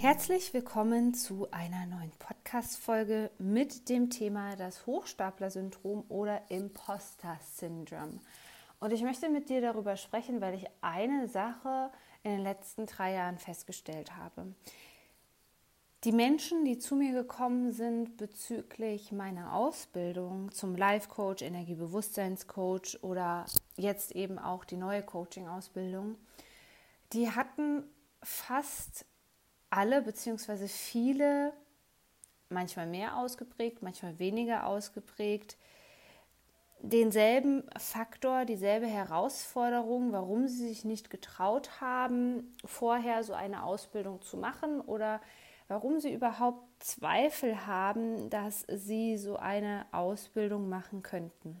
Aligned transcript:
Herzlich 0.00 0.54
willkommen 0.54 1.12
zu 1.12 1.50
einer 1.50 1.84
neuen 1.84 2.12
Podcast-Folge 2.20 3.32
mit 3.38 3.88
dem 3.88 4.10
Thema 4.10 4.54
das 4.54 4.86
Hochstapler-Syndrom 4.86 6.04
oder 6.08 6.48
Imposter-Syndrom. 6.52 8.20
Und 8.78 8.92
ich 8.92 9.02
möchte 9.02 9.28
mit 9.28 9.48
dir 9.48 9.60
darüber 9.60 9.96
sprechen, 9.96 10.40
weil 10.40 10.54
ich 10.54 10.66
eine 10.82 11.26
Sache 11.26 11.90
in 12.22 12.30
den 12.30 12.44
letzten 12.44 12.86
drei 12.86 13.14
Jahren 13.14 13.38
festgestellt 13.38 14.16
habe. 14.16 14.54
Die 16.04 16.12
Menschen, 16.12 16.64
die 16.64 16.78
zu 16.78 16.94
mir 16.94 17.12
gekommen 17.12 17.72
sind 17.72 18.16
bezüglich 18.18 19.10
meiner 19.10 19.52
Ausbildung 19.52 20.52
zum 20.52 20.76
Life 20.76 21.08
Coach, 21.08 21.42
Energiebewusstseinscoach 21.42 23.02
oder 23.02 23.46
jetzt 23.76 24.12
eben 24.12 24.38
auch 24.38 24.64
die 24.64 24.76
neue 24.76 25.02
Coaching-Ausbildung, 25.02 26.14
die 27.12 27.32
hatten 27.32 27.82
fast 28.22 29.04
alle 29.70 30.02
bzw. 30.02 30.68
viele, 30.68 31.52
manchmal 32.48 32.86
mehr 32.86 33.16
ausgeprägt, 33.16 33.82
manchmal 33.82 34.18
weniger 34.18 34.66
ausgeprägt, 34.66 35.56
denselben 36.80 37.64
Faktor, 37.76 38.44
dieselbe 38.44 38.86
Herausforderung, 38.86 40.12
warum 40.12 40.48
sie 40.48 40.68
sich 40.68 40.84
nicht 40.84 41.10
getraut 41.10 41.80
haben, 41.80 42.56
vorher 42.64 43.24
so 43.24 43.34
eine 43.34 43.64
Ausbildung 43.64 44.22
zu 44.22 44.36
machen 44.36 44.80
oder 44.80 45.20
warum 45.66 46.00
sie 46.00 46.12
überhaupt 46.12 46.62
Zweifel 46.78 47.66
haben, 47.66 48.30
dass 48.30 48.64
sie 48.68 49.16
so 49.18 49.36
eine 49.36 49.86
Ausbildung 49.92 50.68
machen 50.68 51.02
könnten. 51.02 51.60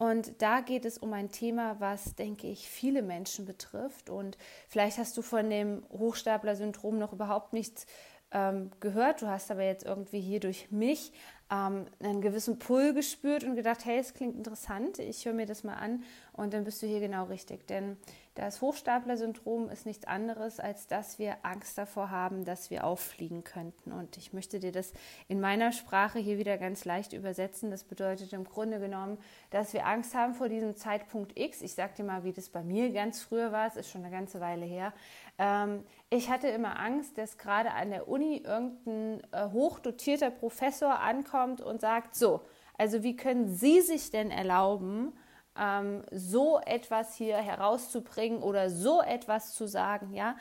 Und 0.00 0.40
da 0.40 0.62
geht 0.62 0.86
es 0.86 0.96
um 0.96 1.12
ein 1.12 1.30
Thema, 1.30 1.78
was, 1.78 2.14
denke 2.14 2.46
ich, 2.46 2.70
viele 2.70 3.02
Menschen 3.02 3.44
betrifft. 3.44 4.08
Und 4.08 4.38
vielleicht 4.66 4.96
hast 4.96 5.14
du 5.18 5.20
von 5.20 5.50
dem 5.50 5.82
Hochstapler-Syndrom 5.90 6.98
noch 6.98 7.12
überhaupt 7.12 7.52
nichts 7.52 7.84
ähm, 8.30 8.70
gehört. 8.80 9.20
Du 9.20 9.26
hast 9.26 9.50
aber 9.50 9.62
jetzt 9.62 9.84
irgendwie 9.84 10.20
hier 10.20 10.40
durch 10.40 10.70
mich 10.70 11.12
ähm, 11.50 11.84
einen 12.02 12.22
gewissen 12.22 12.58
Pull 12.58 12.94
gespürt 12.94 13.44
und 13.44 13.56
gedacht, 13.56 13.84
hey, 13.84 13.98
es 13.98 14.14
klingt 14.14 14.36
interessant, 14.36 14.98
ich 14.98 15.26
höre 15.26 15.34
mir 15.34 15.44
das 15.44 15.64
mal 15.64 15.74
an 15.74 16.02
und 16.32 16.54
dann 16.54 16.64
bist 16.64 16.80
du 16.80 16.86
hier 16.86 17.00
genau 17.00 17.24
richtig. 17.24 17.66
Denn 17.66 17.98
das 18.40 18.62
Hochstapler-Syndrom 18.62 19.68
ist 19.68 19.84
nichts 19.84 20.06
anderes, 20.06 20.60
als 20.60 20.86
dass 20.86 21.18
wir 21.18 21.36
Angst 21.42 21.76
davor 21.76 22.10
haben, 22.10 22.46
dass 22.46 22.70
wir 22.70 22.84
auffliegen 22.84 23.44
könnten. 23.44 23.92
Und 23.92 24.16
ich 24.16 24.32
möchte 24.32 24.60
dir 24.60 24.72
das 24.72 24.94
in 25.28 25.40
meiner 25.40 25.72
Sprache 25.72 26.18
hier 26.18 26.38
wieder 26.38 26.56
ganz 26.56 26.86
leicht 26.86 27.12
übersetzen. 27.12 27.70
Das 27.70 27.84
bedeutet 27.84 28.32
im 28.32 28.44
Grunde 28.44 28.80
genommen, 28.80 29.18
dass 29.50 29.74
wir 29.74 29.86
Angst 29.86 30.14
haben 30.14 30.32
vor 30.32 30.48
diesem 30.48 30.74
Zeitpunkt 30.74 31.38
X. 31.38 31.60
Ich 31.60 31.74
sage 31.74 31.92
dir 31.98 32.04
mal, 32.04 32.24
wie 32.24 32.32
das 32.32 32.48
bei 32.48 32.62
mir 32.62 32.90
ganz 32.92 33.20
früher 33.20 33.52
war. 33.52 33.66
Es 33.66 33.76
ist 33.76 33.90
schon 33.90 34.04
eine 34.04 34.10
ganze 34.10 34.40
Weile 34.40 34.64
her. 34.64 34.94
Ähm, 35.38 35.84
ich 36.08 36.30
hatte 36.30 36.48
immer 36.48 36.80
Angst, 36.80 37.18
dass 37.18 37.36
gerade 37.36 37.72
an 37.72 37.90
der 37.90 38.08
Uni 38.08 38.38
irgendein 38.38 39.22
äh, 39.32 39.50
hochdotierter 39.50 40.30
Professor 40.30 40.98
ankommt 40.98 41.60
und 41.60 41.82
sagt, 41.82 42.14
so, 42.14 42.40
also 42.78 43.02
wie 43.02 43.16
können 43.16 43.54
Sie 43.54 43.82
sich 43.82 44.10
denn 44.10 44.30
erlauben, 44.30 45.12
ähm, 45.60 46.02
so 46.10 46.58
etwas 46.64 47.14
hier 47.14 47.36
herauszubringen 47.36 48.42
oder 48.42 48.70
so 48.70 49.02
etwas 49.02 49.54
zu 49.54 49.68
sagen, 49.68 50.14
ja? 50.14 50.36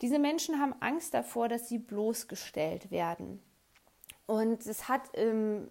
Diese 0.00 0.18
Menschen 0.18 0.58
haben 0.58 0.74
Angst 0.80 1.12
davor, 1.12 1.48
dass 1.48 1.68
sie 1.68 1.78
bloßgestellt 1.78 2.90
werden. 2.90 3.42
Und 4.26 4.64
es 4.64 4.88
hat 4.88 5.02
ähm, 5.12 5.68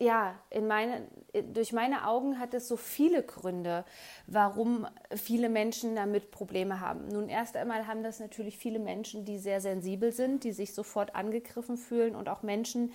ja, 0.00 0.36
in 0.50 0.68
meine, 0.68 1.08
durch 1.52 1.72
meine 1.72 2.06
Augen 2.06 2.38
hat 2.38 2.54
es 2.54 2.68
so 2.68 2.76
viele 2.76 3.24
Gründe, 3.24 3.84
warum 4.28 4.86
viele 5.14 5.48
Menschen 5.48 5.96
damit 5.96 6.30
Probleme 6.30 6.80
haben. 6.80 7.08
Nun, 7.08 7.28
erst 7.28 7.56
einmal 7.56 7.88
haben 7.88 8.04
das 8.04 8.20
natürlich 8.20 8.58
viele 8.58 8.78
Menschen, 8.78 9.24
die 9.24 9.38
sehr 9.38 9.60
sensibel 9.60 10.12
sind, 10.12 10.44
die 10.44 10.52
sich 10.52 10.72
sofort 10.72 11.16
angegriffen 11.16 11.76
fühlen 11.76 12.14
und 12.14 12.28
auch 12.28 12.42
Menschen, 12.42 12.92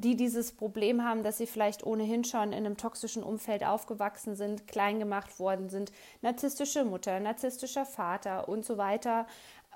die 0.00 0.16
dieses 0.16 0.52
Problem 0.52 1.04
haben, 1.04 1.22
dass 1.22 1.38
sie 1.38 1.46
vielleicht 1.46 1.84
ohnehin 1.84 2.24
schon 2.24 2.52
in 2.52 2.64
einem 2.64 2.76
toxischen 2.76 3.22
Umfeld 3.22 3.64
aufgewachsen 3.64 4.36
sind, 4.36 4.66
klein 4.66 4.98
gemacht 4.98 5.38
worden 5.38 5.68
sind, 5.68 5.92
narzisstische 6.22 6.84
Mutter, 6.84 7.20
narzisstischer 7.20 7.84
Vater 7.84 8.48
und 8.48 8.64
so 8.64 8.78
weiter 8.78 9.26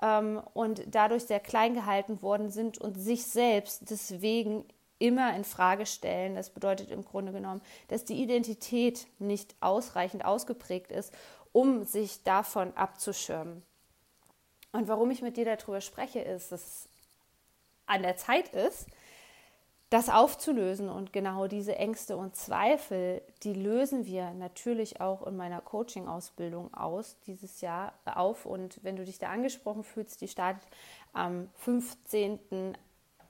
ähm, 0.01 0.41
und 0.53 0.83
dadurch 0.87 1.23
sehr 1.25 1.39
klein 1.39 1.73
gehalten 1.73 2.21
worden 2.21 2.51
sind 2.51 2.77
und 2.77 2.95
sich 2.95 3.25
selbst 3.25 3.89
deswegen 3.89 4.65
immer 4.99 5.35
in 5.35 5.43
Frage 5.43 5.85
stellen. 5.85 6.35
Das 6.35 6.49
bedeutet 6.49 6.89
im 6.91 7.03
Grunde 7.03 7.33
genommen, 7.33 7.61
dass 7.89 8.05
die 8.05 8.21
Identität 8.21 9.07
nicht 9.19 9.55
ausreichend 9.59 10.23
ausgeprägt 10.23 10.91
ist, 10.91 11.13
um 11.51 11.83
sich 11.83 12.23
davon 12.23 12.75
abzuschirmen. 12.75 13.63
Und 14.71 14.87
warum 14.87 15.11
ich 15.11 15.21
mit 15.21 15.37
dir 15.37 15.45
darüber 15.45 15.81
spreche, 15.81 16.19
ist, 16.19 16.51
dass 16.51 16.61
es 16.61 16.89
an 17.85 18.01
der 18.01 18.15
Zeit 18.17 18.49
ist, 18.53 18.87
das 19.93 20.09
aufzulösen 20.09 20.89
und 20.89 21.13
genau 21.13 21.45
diese 21.45 21.75
Ängste 21.75 22.17
und 22.17 22.35
Zweifel, 22.35 23.21
die 23.43 23.53
lösen 23.53 24.07
wir 24.07 24.31
natürlich 24.31 24.99
auch 24.99 25.27
in 25.27 25.37
meiner 25.37 25.61
Coaching-Ausbildung 25.61 26.73
aus 26.73 27.19
dieses 27.27 27.61
Jahr 27.61 27.93
auf. 28.05 28.47
Und 28.47 28.83
wenn 28.83 28.95
du 28.95 29.05
dich 29.05 29.19
da 29.19 29.29
angesprochen 29.29 29.83
fühlst, 29.83 30.21
die 30.21 30.27
startet 30.27 30.63
am 31.13 31.47
15. 31.57 32.75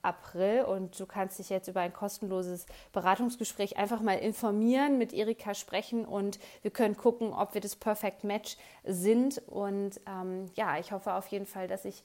April 0.04 0.64
und 0.64 0.98
du 0.98 1.06
kannst 1.06 1.38
dich 1.38 1.50
jetzt 1.50 1.68
über 1.68 1.82
ein 1.82 1.92
kostenloses 1.92 2.66
Beratungsgespräch 2.94 3.76
einfach 3.76 4.02
mal 4.02 4.20
informieren, 4.20 4.98
mit 4.98 5.12
Erika 5.12 5.56
sprechen 5.56 6.06
und 6.06 6.40
wir 6.62 6.72
können 6.72 6.96
gucken, 6.96 7.34
ob 7.34 7.56
wir 7.56 7.62
das 7.62 7.76
Perfect 7.76 8.24
Match 8.24 8.56
sind. 8.86 9.42
Und 9.48 10.00
ähm, 10.08 10.50
ja, 10.56 10.80
ich 10.80 10.94
hoffe 10.94 11.14
auf 11.14 11.28
jeden 11.28 11.46
Fall, 11.46 11.68
dass 11.68 11.84
ich 11.84 12.04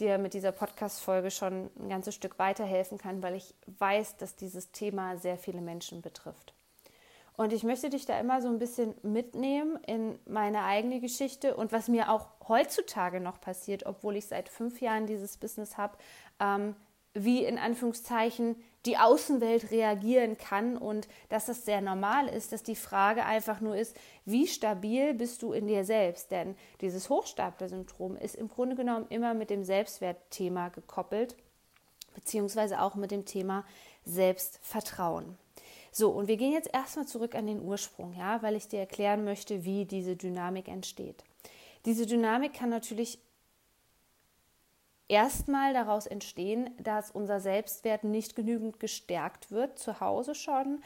dir 0.00 0.18
mit 0.18 0.34
dieser 0.34 0.52
Podcast-Folge 0.52 1.30
schon 1.30 1.70
ein 1.78 1.88
ganzes 1.88 2.14
Stück 2.14 2.38
weiterhelfen 2.38 2.98
kann, 2.98 3.22
weil 3.22 3.34
ich 3.36 3.54
weiß, 3.78 4.16
dass 4.16 4.36
dieses 4.36 4.72
Thema 4.72 5.16
sehr 5.16 5.36
viele 5.36 5.60
Menschen 5.60 6.02
betrifft. 6.02 6.54
Und 7.36 7.52
ich 7.52 7.62
möchte 7.62 7.88
dich 7.88 8.04
da 8.04 8.20
immer 8.20 8.42
so 8.42 8.48
ein 8.48 8.58
bisschen 8.58 8.94
mitnehmen 9.02 9.78
in 9.86 10.18
meine 10.26 10.64
eigene 10.64 11.00
Geschichte 11.00 11.54
und 11.56 11.72
was 11.72 11.88
mir 11.88 12.10
auch 12.10 12.26
heutzutage 12.48 13.20
noch 13.20 13.40
passiert, 13.40 13.86
obwohl 13.86 14.16
ich 14.16 14.26
seit 14.26 14.48
fünf 14.48 14.80
Jahren 14.80 15.06
dieses 15.06 15.38
Business 15.38 15.78
habe, 15.78 15.96
ähm, 16.38 16.74
wie 17.14 17.44
in 17.44 17.58
Anführungszeichen 17.58 18.56
die 18.86 18.96
Außenwelt 18.96 19.70
reagieren 19.70 20.38
kann 20.38 20.76
und 20.76 21.06
dass 21.28 21.48
es 21.48 21.64
sehr 21.64 21.80
normal 21.80 22.28
ist, 22.28 22.52
dass 22.52 22.62
die 22.62 22.76
Frage 22.76 23.24
einfach 23.24 23.60
nur 23.60 23.76
ist, 23.76 23.94
wie 24.24 24.46
stabil 24.46 25.12
bist 25.12 25.42
du 25.42 25.52
in 25.52 25.66
dir 25.66 25.84
selbst? 25.84 26.30
Denn 26.30 26.56
dieses 26.80 27.10
Hochstapler-Syndrom 27.10 28.16
ist 28.16 28.36
im 28.36 28.48
Grunde 28.48 28.76
genommen 28.76 29.06
immer 29.10 29.34
mit 29.34 29.50
dem 29.50 29.64
Selbstwertthema 29.64 30.68
gekoppelt, 30.70 31.36
beziehungsweise 32.14 32.80
auch 32.80 32.94
mit 32.94 33.10
dem 33.10 33.26
Thema 33.26 33.64
Selbstvertrauen. 34.04 35.36
So, 35.92 36.10
und 36.10 36.28
wir 36.28 36.36
gehen 36.36 36.52
jetzt 36.52 36.72
erstmal 36.72 37.06
zurück 37.06 37.34
an 37.34 37.46
den 37.46 37.60
Ursprung, 37.60 38.14
ja, 38.14 38.40
weil 38.42 38.54
ich 38.54 38.68
dir 38.68 38.78
erklären 38.78 39.24
möchte, 39.24 39.64
wie 39.64 39.84
diese 39.84 40.16
Dynamik 40.16 40.68
entsteht. 40.68 41.24
Diese 41.84 42.06
Dynamik 42.06 42.54
kann 42.54 42.70
natürlich 42.70 43.18
erstmal 45.10 45.74
daraus 45.74 46.06
entstehen, 46.06 46.70
dass 46.78 47.10
unser 47.10 47.40
Selbstwert 47.40 48.04
nicht 48.04 48.36
genügend 48.36 48.80
gestärkt 48.80 49.50
wird, 49.50 49.78
zu 49.78 50.00
Hause 50.00 50.34
schon. 50.34 50.82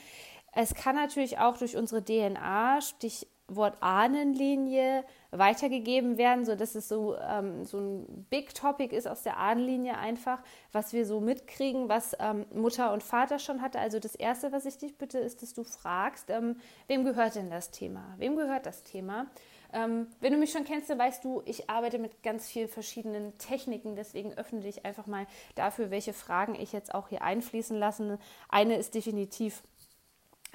Es 0.53 0.75
kann 0.75 0.97
natürlich 0.97 1.39
auch 1.39 1.59
durch 1.59 1.77
unsere 1.77 2.03
DNA, 2.03 2.81
Stichwort 2.81 3.77
Ahnenlinie, 3.81 5.05
weitergegeben 5.31 6.17
werden, 6.17 6.45
sodass 6.45 6.75
es 6.75 6.89
so, 6.89 7.17
ähm, 7.19 7.65
so 7.65 7.79
ein 7.79 8.27
Big 8.31 8.55
Topic 8.55 8.95
ist 8.95 9.07
aus 9.07 9.23
der 9.23 9.37
Ahnenlinie 9.37 9.99
einfach, 9.99 10.43
was 10.73 10.93
wir 10.93 11.07
so 11.07 11.21
mitkriegen, 11.21 11.89
was 11.89 12.17
ähm, 12.21 12.47
Mutter 12.55 12.93
und 12.93 13.03
Vater 13.03 13.39
schon 13.39 13.61
hatte. 13.61 13.81
Also 13.81 13.99
das 13.99 14.15
Erste, 14.15 14.53
was 14.53 14.65
ich 14.65 14.79
dich 14.79 14.97
bitte, 14.97 15.19
ist, 15.19 15.43
dass 15.43 15.53
du 15.53 15.65
fragst, 15.65 16.31
ähm, 16.31 16.57
wem 16.87 17.05
gehört 17.05 17.35
denn 17.35 17.51
das 17.51 17.73
Thema? 17.73 18.15
Wem 18.17 18.37
gehört 18.37 18.65
das 18.65 18.85
Thema? 18.85 19.27
Ähm, 19.75 20.07
wenn 20.21 20.33
du 20.33 20.39
mich 20.39 20.53
schon 20.53 20.65
kennst, 20.65 20.89
dann 20.89 20.99
weißt 20.99 21.25
du, 21.25 21.43
ich 21.45 21.69
arbeite 21.69 21.99
mit 21.99 22.23
ganz 22.23 22.47
vielen 22.49 22.69
verschiedenen 22.69 23.37
Techniken. 23.39 23.97
Deswegen 23.97 24.33
öffne 24.35 24.61
dich 24.61 24.87
einfach 24.87 25.07
mal 25.07 25.27
dafür, 25.57 25.91
welche 25.91 26.13
Fragen 26.13 26.55
ich 26.55 26.73
jetzt 26.73 26.95
auch 26.95 27.09
hier 27.09 27.23
einfließen 27.23 27.77
lasse. 27.77 28.19
Eine 28.49 28.77
ist 28.77 28.95
definitiv, 28.95 29.63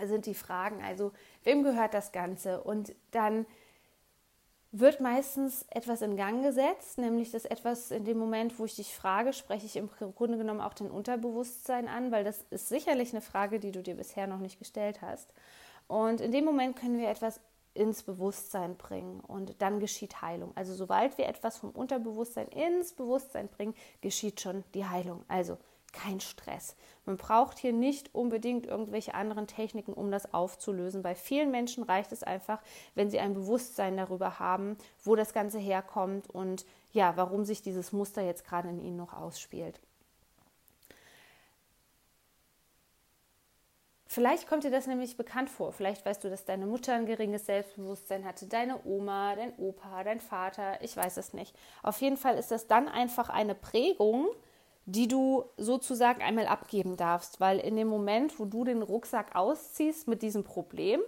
sind 0.01 0.25
die 0.25 0.33
Fragen, 0.33 0.81
also 0.81 1.11
wem 1.43 1.63
gehört 1.63 1.93
das 1.93 2.13
Ganze? 2.13 2.63
Und 2.63 2.95
dann 3.11 3.45
wird 4.71 5.01
meistens 5.01 5.65
etwas 5.69 6.01
in 6.01 6.15
Gang 6.15 6.43
gesetzt, 6.43 6.97
nämlich 6.97 7.31
dass 7.31 7.43
etwas 7.43 7.91
in 7.91 8.05
dem 8.05 8.17
Moment, 8.17 8.57
wo 8.57 8.65
ich 8.65 8.75
dich 8.75 8.95
frage, 8.95 9.33
spreche 9.33 9.65
ich 9.65 9.75
im 9.75 9.89
Grunde 9.89 10.37
genommen 10.37 10.61
auch 10.61 10.73
dein 10.73 10.91
Unterbewusstsein 10.91 11.89
an, 11.89 12.11
weil 12.11 12.23
das 12.23 12.45
ist 12.51 12.69
sicherlich 12.69 13.11
eine 13.11 13.21
Frage, 13.21 13.59
die 13.59 13.71
du 13.71 13.81
dir 13.81 13.95
bisher 13.95 14.27
noch 14.27 14.39
nicht 14.39 14.59
gestellt 14.59 15.01
hast. 15.01 15.33
Und 15.87 16.21
in 16.21 16.31
dem 16.31 16.45
Moment 16.45 16.75
können 16.77 16.99
wir 16.99 17.09
etwas 17.09 17.41
ins 17.79 18.03
Bewusstsein 18.03 18.75
bringen 18.75 19.21
und 19.21 19.61
dann 19.61 19.79
geschieht 19.79 20.21
Heilung. 20.21 20.51
Also 20.55 20.73
sobald 20.73 21.17
wir 21.17 21.27
etwas 21.27 21.57
vom 21.57 21.71
Unterbewusstsein 21.71 22.47
ins 22.49 22.93
Bewusstsein 22.93 23.47
bringen, 23.47 23.73
geschieht 24.01 24.41
schon 24.41 24.63
die 24.73 24.85
Heilung. 24.85 25.23
Also 25.29 25.57
kein 25.91 26.19
Stress. 26.19 26.75
Man 27.05 27.17
braucht 27.17 27.57
hier 27.57 27.73
nicht 27.73 28.13
unbedingt 28.13 28.67
irgendwelche 28.67 29.13
anderen 29.13 29.47
Techniken, 29.47 29.93
um 29.93 30.11
das 30.11 30.33
aufzulösen. 30.33 31.01
Bei 31.01 31.15
vielen 31.15 31.51
Menschen 31.51 31.83
reicht 31.83 32.11
es 32.11 32.21
einfach, 32.21 32.61
wenn 32.95 33.09
sie 33.09 33.19
ein 33.19 33.33
Bewusstsein 33.33 33.97
darüber 33.97 34.39
haben, 34.39 34.77
wo 35.03 35.15
das 35.15 35.33
Ganze 35.33 35.57
herkommt 35.57 36.29
und 36.29 36.65
ja, 36.91 37.15
warum 37.15 37.45
sich 37.45 37.61
dieses 37.61 37.91
Muster 37.91 38.21
jetzt 38.21 38.45
gerade 38.45 38.69
in 38.69 38.79
ihnen 38.79 38.97
noch 38.97 39.13
ausspielt. 39.13 39.79
Vielleicht 44.11 44.47
kommt 44.47 44.63
dir 44.63 44.71
das 44.71 44.87
nämlich 44.87 45.17
bekannt 45.17 45.51
vor. 45.51 45.71
Vielleicht 45.71 46.03
weißt 46.03 46.23
du, 46.23 46.31
dass 46.31 46.43
deine 46.43 46.65
Mutter 46.65 46.95
ein 46.95 47.05
geringes 47.05 47.45
Selbstbewusstsein 47.45 48.25
hatte, 48.25 48.47
deine 48.47 48.83
Oma, 48.83 49.35
dein 49.35 49.53
Opa, 49.57 50.03
dein 50.03 50.19
Vater, 50.19 50.81
ich 50.81 50.97
weiß 50.97 51.17
es 51.17 51.33
nicht. 51.33 51.55
Auf 51.83 52.01
jeden 52.01 52.17
Fall 52.17 52.35
ist 52.39 52.49
das 52.49 52.65
dann 52.65 52.87
einfach 52.87 53.29
eine 53.29 53.53
Prägung, 53.53 54.27
die 54.87 55.07
du 55.07 55.45
sozusagen 55.57 56.23
einmal 56.23 56.47
abgeben 56.47 56.97
darfst, 56.97 57.39
weil 57.39 57.59
in 57.59 57.75
dem 57.75 57.87
Moment, 57.87 58.39
wo 58.39 58.45
du 58.45 58.63
den 58.63 58.81
Rucksack 58.81 59.35
ausziehst 59.35 60.07
mit 60.07 60.23
diesem 60.23 60.43
Problem, 60.43 61.01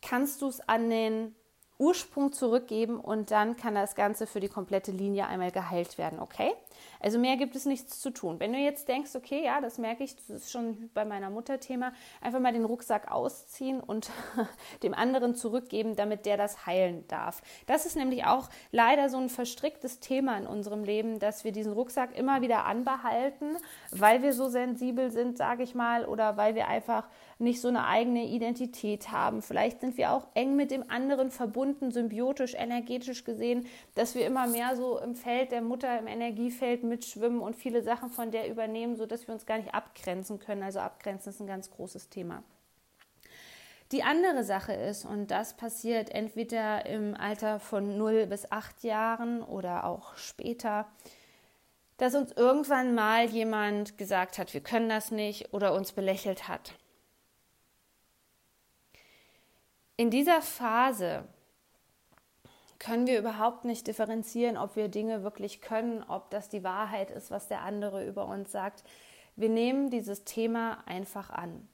kannst 0.00 0.40
du 0.40 0.48
es 0.48 0.66
an 0.66 0.88
den 0.88 1.34
Ursprung 1.78 2.32
zurückgeben 2.32 3.00
und 3.00 3.30
dann 3.30 3.56
kann 3.56 3.74
das 3.74 3.94
Ganze 3.94 4.26
für 4.26 4.40
die 4.40 4.48
komplette 4.48 4.92
Linie 4.92 5.26
einmal 5.26 5.50
geheilt 5.50 5.98
werden, 5.98 6.20
okay? 6.20 6.52
Also 7.00 7.18
mehr 7.18 7.36
gibt 7.36 7.56
es 7.56 7.66
nichts 7.66 8.00
zu 8.00 8.10
tun. 8.10 8.38
Wenn 8.38 8.52
du 8.52 8.58
jetzt 8.58 8.88
denkst, 8.88 9.16
okay, 9.16 9.44
ja, 9.44 9.60
das 9.60 9.78
merke 9.78 10.04
ich, 10.04 10.14
das 10.14 10.30
ist 10.30 10.52
schon 10.52 10.90
bei 10.94 11.04
meiner 11.04 11.30
Mutter 11.30 11.58
Thema, 11.58 11.92
einfach 12.20 12.38
mal 12.38 12.52
den 12.52 12.64
Rucksack 12.64 13.10
ausziehen 13.10 13.80
und 13.80 14.10
dem 14.82 14.94
anderen 14.94 15.34
zurückgeben, 15.34 15.96
damit 15.96 16.26
der 16.26 16.36
das 16.36 16.66
heilen 16.66 17.06
darf. 17.08 17.42
Das 17.66 17.86
ist 17.86 17.96
nämlich 17.96 18.24
auch 18.24 18.48
leider 18.70 19.08
so 19.08 19.18
ein 19.18 19.28
verstricktes 19.28 19.98
Thema 19.98 20.36
in 20.38 20.46
unserem 20.46 20.84
Leben, 20.84 21.18
dass 21.18 21.42
wir 21.44 21.52
diesen 21.52 21.72
Rucksack 21.72 22.16
immer 22.16 22.42
wieder 22.42 22.64
anbehalten, 22.64 23.56
weil 23.90 24.22
wir 24.22 24.32
so 24.32 24.48
sensibel 24.48 25.10
sind, 25.10 25.36
sage 25.36 25.62
ich 25.64 25.74
mal, 25.74 26.04
oder 26.04 26.36
weil 26.36 26.54
wir 26.54 26.68
einfach 26.68 27.08
nicht 27.42 27.60
so 27.60 27.68
eine 27.68 27.86
eigene 27.86 28.24
Identität 28.24 29.10
haben. 29.10 29.42
Vielleicht 29.42 29.80
sind 29.80 29.98
wir 29.98 30.12
auch 30.12 30.28
eng 30.34 30.56
mit 30.56 30.70
dem 30.70 30.88
anderen 30.90 31.30
verbunden, 31.30 31.90
symbiotisch, 31.90 32.54
energetisch 32.54 33.24
gesehen, 33.24 33.66
dass 33.94 34.14
wir 34.14 34.26
immer 34.26 34.46
mehr 34.46 34.76
so 34.76 34.98
im 34.98 35.14
Feld 35.14 35.52
der 35.52 35.60
Mutter, 35.60 35.98
im 35.98 36.06
Energiefeld 36.06 36.84
mitschwimmen 36.84 37.40
und 37.40 37.56
viele 37.56 37.82
Sachen 37.82 38.08
von 38.08 38.30
der 38.30 38.48
übernehmen, 38.48 38.96
sodass 38.96 39.26
wir 39.26 39.34
uns 39.34 39.44
gar 39.44 39.58
nicht 39.58 39.74
abgrenzen 39.74 40.38
können. 40.38 40.62
Also 40.62 40.80
abgrenzen 40.80 41.30
ist 41.30 41.40
ein 41.40 41.46
ganz 41.46 41.70
großes 41.70 42.08
Thema. 42.08 42.42
Die 43.92 44.02
andere 44.02 44.42
Sache 44.42 44.72
ist, 44.72 45.04
und 45.04 45.30
das 45.30 45.54
passiert 45.54 46.08
entweder 46.10 46.86
im 46.86 47.14
Alter 47.14 47.60
von 47.60 47.98
0 47.98 48.26
bis 48.26 48.50
8 48.50 48.84
Jahren 48.84 49.42
oder 49.42 49.84
auch 49.84 50.16
später, 50.16 50.86
dass 51.98 52.14
uns 52.14 52.32
irgendwann 52.32 52.94
mal 52.94 53.26
jemand 53.26 53.98
gesagt 53.98 54.38
hat, 54.38 54.54
wir 54.54 54.62
können 54.62 54.88
das 54.88 55.10
nicht 55.10 55.52
oder 55.52 55.74
uns 55.74 55.92
belächelt 55.92 56.48
hat. 56.48 56.72
In 60.02 60.10
dieser 60.10 60.42
Phase 60.42 61.22
können 62.80 63.06
wir 63.06 63.20
überhaupt 63.20 63.64
nicht 63.64 63.86
differenzieren, 63.86 64.56
ob 64.56 64.74
wir 64.74 64.88
Dinge 64.88 65.22
wirklich 65.22 65.60
können, 65.60 66.02
ob 66.02 66.28
das 66.30 66.48
die 66.48 66.64
Wahrheit 66.64 67.12
ist, 67.12 67.30
was 67.30 67.46
der 67.46 67.62
andere 67.62 68.04
über 68.04 68.26
uns 68.26 68.50
sagt. 68.50 68.82
Wir 69.36 69.48
nehmen 69.48 69.90
dieses 69.90 70.24
Thema 70.24 70.82
einfach 70.86 71.30
an. 71.30 71.68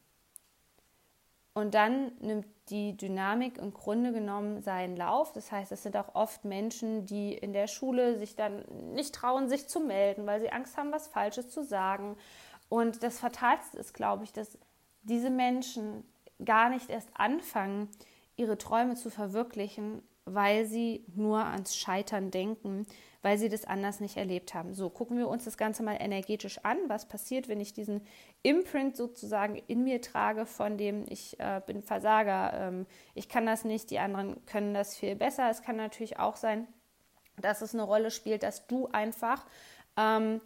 Und 1.55 1.73
dann 1.73 2.13
nimmt 2.21 2.45
die 2.69 2.99
Dynamik 2.99 3.57
im 3.57 3.73
Grunde 3.73 4.13
genommen 4.13 4.61
seinen 4.61 4.99
Lauf. 4.99 5.33
Das 5.33 5.51
heißt, 5.51 5.73
es 5.73 5.83
sind 5.83 5.97
auch 5.97 6.15
oft 6.15 6.45
Menschen, 6.45 7.07
die 7.07 7.33
in 7.33 7.55
der 7.55 7.67
Schule 7.67 8.19
sich 8.19 8.37
dann 8.37 8.63
nicht 8.93 9.15
trauen, 9.15 9.49
sich 9.49 9.69
zu 9.69 9.81
melden, 9.81 10.27
weil 10.27 10.43
sie 10.43 10.53
Angst 10.53 10.77
haben, 10.77 10.93
was 10.93 11.09
Falsches 11.09 11.49
zu 11.49 11.65
sagen. 11.65 12.19
Und 12.69 13.03
das 13.03 13.21
Fatalste 13.21 13.79
ist, 13.79 13.95
glaube 13.95 14.25
ich, 14.25 14.35
dass 14.35 14.59
diese 15.01 15.31
Menschen 15.31 16.05
gar 16.45 16.69
nicht 16.69 16.91
erst 16.91 17.09
anfangen, 17.15 17.89
ihre 18.39 18.59
Träume 18.59 18.95
zu 18.95 19.11
verwirklichen, 19.11 20.03
weil 20.25 20.67
sie 20.67 21.05
nur 21.15 21.45
ans 21.45 21.77
Scheitern 21.77 22.31
denken, 22.31 22.87
weil 23.23 23.39
sie 23.39 23.49
das 23.49 23.65
anders 23.65 24.01
nicht 24.01 24.17
erlebt 24.17 24.55
haben. 24.55 24.75
So, 24.75 24.91
gucken 24.91 25.19
wir 25.19 25.29
uns 25.29 25.45
das 25.45 25.57
Ganze 25.57 25.83
mal 25.83 25.97
energetisch 25.99 26.59
an. 26.65 26.79
Was 26.87 27.09
passiert, 27.09 27.49
wenn 27.49 27.61
ich 27.61 27.73
diesen 27.73 28.03
Imprint 28.43 28.97
sozusagen 28.97 29.57
in 29.67 29.85
mir 29.85 30.01
trage, 30.01 30.47
von 30.47 30.79
dem 30.79 31.05
ich 31.09 31.39
äh, 31.41 31.61
bin 31.67 31.83
Versager, 31.83 32.53
ähm, 32.55 32.87
ich 33.15 33.29
kann 33.29 33.47
das 33.47 33.65
nicht, 33.65 33.91
die 33.91 33.99
anderen 33.99 34.45
können 34.47 34.75
das 34.75 34.97
viel 34.97 35.17
besser. 35.17 35.51
Es 35.51 35.63
kann 35.63 35.77
natürlich 35.77 36.19
auch 36.19 36.37
sein, 36.37 36.69
dass 37.37 37.63
es 37.63 37.75
eine 37.75 37.83
Rolle 37.83 38.11
spielt, 38.11 38.43
dass 38.43 38.67
du 38.67 38.87
einfach 38.89 39.47
ähm, 39.97 40.41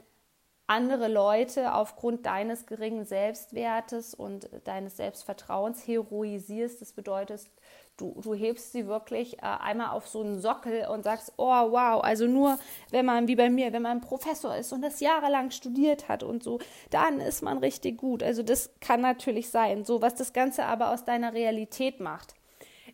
andere 0.66 1.08
Leute 1.08 1.74
aufgrund 1.74 2.24
deines 2.24 2.66
geringen 2.66 3.04
Selbstwertes 3.04 4.14
und 4.14 4.48
deines 4.64 4.96
Selbstvertrauens 4.96 5.86
heroisierst. 5.86 6.80
Das 6.80 6.92
bedeutet, 6.92 7.50
Du, 7.96 8.18
du 8.22 8.34
hebst 8.34 8.72
sie 8.72 8.86
wirklich 8.86 9.38
äh, 9.38 9.42
einmal 9.42 9.90
auf 9.90 10.08
so 10.08 10.22
einen 10.22 10.40
Sockel 10.40 10.86
und 10.86 11.04
sagst, 11.04 11.34
oh 11.36 11.44
wow, 11.46 12.02
also 12.02 12.26
nur 12.26 12.58
wenn 12.90 13.04
man, 13.04 13.28
wie 13.28 13.36
bei 13.36 13.50
mir, 13.50 13.72
wenn 13.72 13.82
man 13.82 14.00
Professor 14.00 14.56
ist 14.56 14.72
und 14.72 14.82
das 14.82 15.00
jahrelang 15.00 15.50
studiert 15.50 16.08
hat 16.08 16.22
und 16.22 16.42
so, 16.42 16.58
dann 16.90 17.20
ist 17.20 17.42
man 17.42 17.58
richtig 17.58 17.98
gut. 17.98 18.22
Also 18.22 18.42
das 18.42 18.70
kann 18.80 19.02
natürlich 19.02 19.50
sein. 19.50 19.84
So, 19.84 20.00
was 20.00 20.14
das 20.14 20.32
Ganze 20.32 20.64
aber 20.64 20.90
aus 20.90 21.04
deiner 21.04 21.34
Realität 21.34 22.00
macht, 22.00 22.34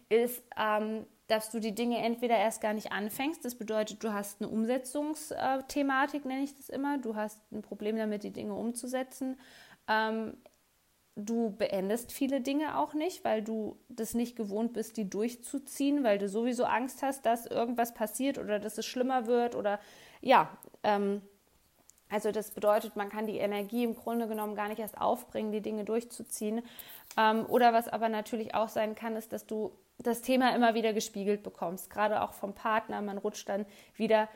ist, 0.09 0.43
ähm, 0.59 1.06
dass 1.29 1.50
du 1.50 1.61
die 1.61 1.75
Dinge 1.75 1.99
entweder 1.99 2.37
erst 2.37 2.61
gar 2.61 2.73
nicht 2.73 2.91
anfängst. 2.91 3.45
Das 3.45 3.55
bedeutet, 3.55 4.03
du 4.03 4.12
hast 4.12 4.41
eine 4.41 4.50
Umsetzungsthematik, 4.50 6.25
nenne 6.25 6.43
ich 6.43 6.56
das 6.56 6.71
immer. 6.71 6.99
Du 6.99 7.15
hast 7.15 7.41
ein 7.53 7.62
Problem 7.62 7.97
damit, 7.97 8.25
die 8.25 8.33
Dinge 8.33 8.55
umzusetzen. 8.55 9.39
Ähm, 9.87 10.39
du 11.19 11.50
beendest 11.50 12.12
viele 12.12 12.41
Dinge 12.41 12.79
auch 12.79 12.94
nicht, 12.94 13.25
weil 13.25 13.43
du 13.43 13.76
das 13.88 14.15
nicht 14.15 14.37
gewohnt 14.37 14.73
bist, 14.73 14.97
die 14.97 15.11
durchzuziehen, 15.11 16.05
weil 16.05 16.19
du 16.19 16.29
sowieso 16.29 16.65
Angst 16.65 17.03
hast, 17.03 17.26
dass 17.26 17.47
irgendwas 17.47 17.93
passiert 17.93 18.38
oder 18.38 18.59
dass 18.61 18.79
es 18.79 18.87
schlimmer 18.87 19.26
wird 19.26 19.56
oder 19.56 19.81
ja, 20.20 20.49
ähm, 20.85 21.23
also 22.09 22.31
das 22.31 22.52
bedeutet, 22.52 22.97
man 22.97 23.11
kann 23.11 23.26
die 23.26 23.38
Energie 23.38 23.85
im 23.85 23.95
Grunde 23.95 24.28
genommen 24.28 24.54
gar 24.54 24.69
nicht 24.69 24.78
erst 24.78 24.99
aufbringen, 24.99 25.52
die 25.52 25.61
Dinge 25.61 25.85
durchzuziehen. 25.85 26.62
Ähm, 27.16 27.45
oder 27.47 27.73
was 27.73 27.88
aber 27.88 28.09
natürlich 28.09 28.54
auch 28.54 28.69
sein 28.69 28.95
kann, 28.95 29.16
ist, 29.16 29.33
dass 29.33 29.47
du 29.47 29.73
das 29.99 30.23
Thema 30.23 30.54
immer 30.54 30.75
wieder 30.75 30.93
gespiegelt 30.93 31.43
bekommst, 31.43 31.90
gerade 31.90 32.23
auch 32.23 32.33
vom 32.33 32.54
Partner. 32.54 33.02
Man 33.02 33.19
rutscht 33.19 33.49
dann 33.49 33.66
wieder 33.97 34.28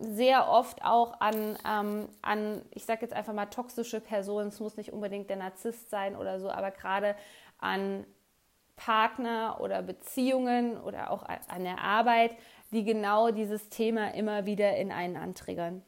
sehr 0.00 0.48
oft 0.48 0.84
auch 0.84 1.20
an, 1.20 1.56
ähm, 1.68 2.08
an 2.22 2.62
ich 2.70 2.84
sage 2.84 3.02
jetzt 3.02 3.14
einfach 3.14 3.32
mal 3.32 3.46
toxische 3.46 4.00
Personen, 4.00 4.48
es 4.48 4.60
muss 4.60 4.76
nicht 4.76 4.92
unbedingt 4.92 5.28
der 5.28 5.36
Narzisst 5.36 5.90
sein 5.90 6.16
oder 6.16 6.40
so, 6.40 6.50
aber 6.50 6.70
gerade 6.70 7.14
an 7.58 8.06
Partner 8.76 9.58
oder 9.60 9.82
Beziehungen 9.82 10.80
oder 10.80 11.10
auch 11.10 11.22
an 11.22 11.64
der 11.64 11.80
Arbeit, 11.80 12.34
die 12.72 12.84
genau 12.84 13.30
dieses 13.30 13.68
Thema 13.68 14.14
immer 14.14 14.46
wieder 14.46 14.76
in 14.76 14.90
einen 14.90 15.16
antriggern. 15.16 15.82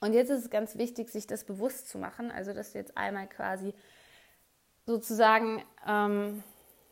Und 0.00 0.12
jetzt 0.12 0.30
ist 0.30 0.44
es 0.44 0.50
ganz 0.50 0.78
wichtig, 0.78 1.10
sich 1.10 1.26
das 1.26 1.44
bewusst 1.44 1.88
zu 1.88 1.98
machen, 1.98 2.30
also 2.30 2.52
dass 2.52 2.72
du 2.72 2.78
jetzt 2.78 2.96
einmal 2.96 3.26
quasi 3.26 3.74
sozusagen 4.86 5.62
ähm, 5.86 6.44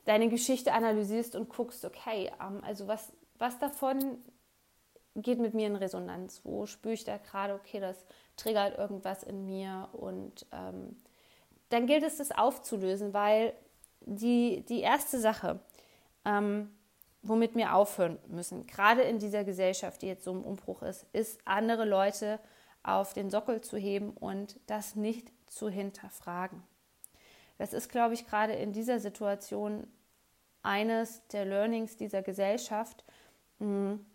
deine 0.04 0.28
Geschichte 0.28 0.72
analysierst 0.72 1.36
und 1.36 1.48
guckst, 1.48 1.84
okay, 1.84 2.32
ähm, 2.40 2.62
also 2.64 2.88
was, 2.88 3.12
was 3.38 3.58
davon 3.60 4.18
geht 5.22 5.38
mit 5.38 5.54
mir 5.54 5.66
in 5.66 5.76
Resonanz? 5.76 6.40
Wo 6.44 6.66
spüre 6.66 6.94
ich 6.94 7.04
da 7.04 7.18
gerade, 7.18 7.54
okay, 7.54 7.80
das 7.80 7.96
triggert 8.36 8.78
irgendwas 8.78 9.22
in 9.22 9.46
mir? 9.46 9.88
Und 9.92 10.46
ähm, 10.52 10.96
dann 11.68 11.86
gilt 11.86 12.02
es, 12.02 12.18
das 12.18 12.32
aufzulösen, 12.32 13.12
weil 13.12 13.54
die, 14.00 14.64
die 14.68 14.80
erste 14.80 15.18
Sache, 15.18 15.60
ähm, 16.24 16.70
womit 17.22 17.54
wir 17.56 17.74
aufhören 17.74 18.18
müssen, 18.28 18.66
gerade 18.66 19.02
in 19.02 19.18
dieser 19.18 19.44
Gesellschaft, 19.44 20.02
die 20.02 20.06
jetzt 20.06 20.24
so 20.24 20.32
im 20.32 20.44
Umbruch 20.44 20.82
ist, 20.82 21.06
ist, 21.12 21.40
andere 21.44 21.84
Leute 21.84 22.38
auf 22.82 23.12
den 23.14 23.30
Sockel 23.30 23.60
zu 23.62 23.76
heben 23.76 24.10
und 24.10 24.60
das 24.66 24.94
nicht 24.94 25.32
zu 25.46 25.68
hinterfragen. 25.68 26.62
Das 27.58 27.72
ist, 27.72 27.88
glaube 27.88 28.14
ich, 28.14 28.26
gerade 28.26 28.52
in 28.52 28.72
dieser 28.72 29.00
Situation 29.00 29.86
eines 30.62 31.26
der 31.28 31.44
Learnings 31.44 31.96
dieser 31.96 32.22
Gesellschaft. 32.22 33.04
Mh, 33.58 33.66
hm, 33.66 34.06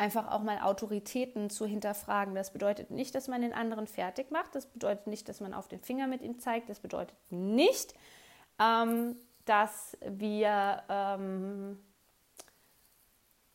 einfach 0.00 0.30
auch 0.30 0.42
mal 0.42 0.60
Autoritäten 0.60 1.50
zu 1.50 1.66
hinterfragen. 1.66 2.34
Das 2.34 2.52
bedeutet 2.52 2.90
nicht, 2.90 3.14
dass 3.14 3.28
man 3.28 3.42
den 3.42 3.52
anderen 3.52 3.86
fertig 3.86 4.30
macht. 4.30 4.54
Das 4.54 4.64
bedeutet 4.64 5.06
nicht, 5.06 5.28
dass 5.28 5.40
man 5.40 5.52
auf 5.52 5.68
den 5.68 5.80
Finger 5.80 6.06
mit 6.06 6.22
ihm 6.22 6.38
zeigt. 6.38 6.70
Das 6.70 6.80
bedeutet 6.80 7.14
nicht, 7.28 7.94
ähm, 8.58 9.16
dass 9.44 9.98
wir 10.00 10.82
ähm, 10.88 11.78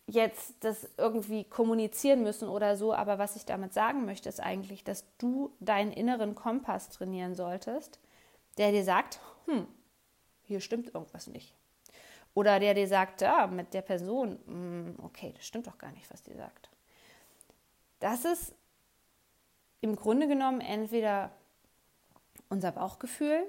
jetzt 0.06 0.54
das 0.60 0.88
irgendwie 0.98 1.46
kommunizieren 1.46 2.22
müssen 2.22 2.48
oder 2.48 2.78
so, 2.78 2.94
aber 2.94 3.18
was 3.18 3.36
ich 3.36 3.46
damit 3.46 3.74
sagen 3.74 4.06
möchte, 4.06 4.30
ist 4.30 4.40
eigentlich, 4.40 4.84
dass 4.84 5.04
du 5.18 5.52
deinen 5.60 5.92
inneren 5.92 6.36
Kompass 6.36 6.90
trainieren 6.90 7.34
solltest, 7.34 8.00
der 8.60 8.72
dir 8.72 8.84
sagt, 8.84 9.20
hm, 9.46 9.68
hier 10.44 10.60
stimmt 10.60 10.94
irgendwas 10.94 11.26
nicht. 11.26 11.56
Oder 12.36 12.60
der 12.60 12.74
dir 12.74 12.88
sagt, 12.88 13.22
ja, 13.22 13.48
mit 13.48 13.74
der 13.74 13.82
Person, 13.82 14.38
hm, 14.46 14.96
okay, 15.02 15.34
das 15.36 15.48
stimmt 15.48 15.68
doch 15.68 15.80
gar 15.80 15.92
nicht, 15.94 16.12
was 16.12 16.22
die 16.22 16.36
sagt. 16.36 16.70
Das 18.00 18.26
ist 18.26 18.54
im 19.82 19.96
Grunde 19.96 20.28
genommen 20.28 20.62
entweder 20.62 21.32
unser 22.50 22.74
Bauchgefühl 22.74 23.42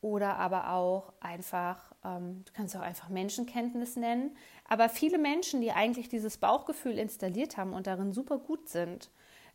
oder 0.00 0.36
aber 0.36 0.72
auch 0.72 1.12
einfach, 1.20 1.92
ähm, 2.02 2.42
du 2.46 2.52
kannst 2.54 2.74
auch 2.74 2.80
einfach 2.80 3.10
Menschenkenntnis 3.10 3.96
nennen, 3.96 4.34
aber 4.66 4.88
viele 4.88 5.18
Menschen, 5.18 5.60
die 5.60 5.72
eigentlich 5.72 6.08
dieses 6.08 6.38
Bauchgefühl 6.38 6.98
installiert 6.98 7.58
haben 7.58 7.74
und 7.74 7.86
darin 7.86 8.14
super 8.14 8.38
gut 8.38 8.70
sind, 8.70 9.10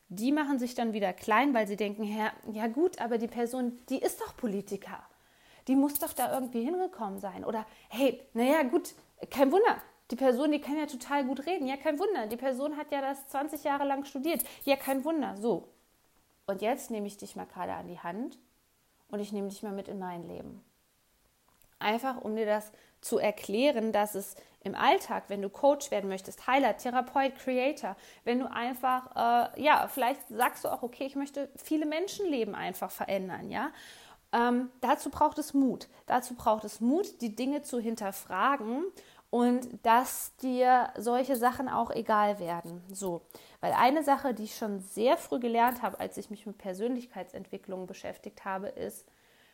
die 0.10 0.32
machen 0.32 0.60
sich 0.60 0.76
dann 0.76 0.94
wieder 0.94 1.14
klein, 1.14 1.56
weil 1.56 1.68
sie 1.68 1.78
denken, 1.78 2.04
ja, 2.04 2.32
ja 2.52 2.68
gut, 2.68 3.00
aber 3.02 3.18
die 3.18 3.28
Person, 3.28 3.80
die 3.90 3.98
ist 3.98 4.22
doch 4.22 4.38
Politiker. 4.38 5.04
Die 5.68 5.76
muss 5.76 6.00
doch 6.00 6.14
da 6.14 6.34
irgendwie 6.34 6.64
hingekommen 6.64 7.20
sein. 7.20 7.44
Oder 7.44 7.66
hey, 7.90 8.22
naja, 8.34 8.64
gut, 8.64 8.94
kein 9.30 9.52
Wunder. 9.52 9.78
Die 10.12 10.16
Person, 10.16 10.52
die 10.52 10.62
kann 10.62 10.78
ja 10.78 10.86
total 10.86 11.26
gut 11.26 11.46
reden. 11.48 11.68
Ja, 11.68 11.78
kein 11.78 11.98
Wunder. 12.00 12.28
Die 12.28 12.38
Person 12.38 12.78
hat 12.78 12.92
ja 12.92 13.02
das 13.02 13.28
20 13.30 13.64
Jahre 13.64 13.86
lang 13.86 14.06
studiert. 14.06 14.44
Ja, 14.64 14.76
kein 14.76 15.04
Wunder. 15.04 15.36
So. 15.38 15.68
Und 16.46 16.62
jetzt 16.62 16.92
nehme 16.92 17.08
ich 17.08 17.18
dich 17.18 17.36
mal 17.36 17.48
gerade 17.48 17.74
an 17.74 17.88
die 17.88 18.00
Hand 18.00 18.38
und 19.10 19.20
ich 19.20 19.32
nehme 19.32 19.50
dich 19.50 19.64
mal 19.64 19.72
mit 19.72 19.88
in 19.88 19.98
mein 19.98 20.28
Leben. 20.28 20.64
Einfach, 21.80 22.22
um 22.22 22.36
dir 22.36 22.46
das 22.46 22.72
zu 23.02 23.18
erklären, 23.18 23.92
dass 23.92 24.16
es 24.16 24.36
im 24.64 24.76
Alltag, 24.76 25.26
wenn 25.28 25.42
du 25.42 25.50
Coach 25.50 25.92
werden 25.92 26.08
möchtest, 26.08 26.48
Heiler, 26.48 26.76
Therapeut, 26.78 27.36
Creator, 27.36 27.96
wenn 28.24 28.40
du 28.40 28.52
einfach, 28.52 29.56
äh, 29.56 29.62
ja, 29.62 29.88
vielleicht 29.88 30.22
sagst 30.30 30.66
du 30.66 30.70
auch, 30.70 30.82
okay, 30.82 31.06
ich 31.06 31.16
möchte 31.16 31.50
viele 31.56 31.86
Menschenleben 31.86 32.56
einfach 32.56 32.90
verändern, 32.90 33.52
ja. 33.52 33.72
Ähm, 34.36 34.70
dazu 34.82 35.10
braucht 35.10 35.38
es 35.38 35.54
Mut. 35.54 35.88
Dazu 36.08 36.34
braucht 36.36 36.66
es 36.66 36.82
Mut, 36.82 37.22
die 37.22 37.36
Dinge 37.36 37.62
zu 37.62 37.80
hinterfragen 37.80 38.84
und 39.30 39.68
dass 39.84 40.36
dir 40.38 40.90
solche 40.98 41.38
Sachen 41.38 41.70
auch 41.70 41.90
egal 41.90 42.40
werden. 42.40 42.82
So, 42.92 43.22
weil 43.62 43.72
eine 43.74 44.04
Sache, 44.04 44.34
die 44.34 44.44
ich 44.44 44.58
schon 44.58 44.82
sehr 44.82 45.18
früh 45.18 45.40
gelernt 45.40 45.82
habe, 45.82 46.00
als 46.00 46.18
ich 46.18 46.30
mich 46.30 46.46
mit 46.46 46.58
Persönlichkeitsentwicklung 46.58 47.88
beschäftigt 47.88 48.44
habe, 48.44 48.68
ist, 48.68 49.06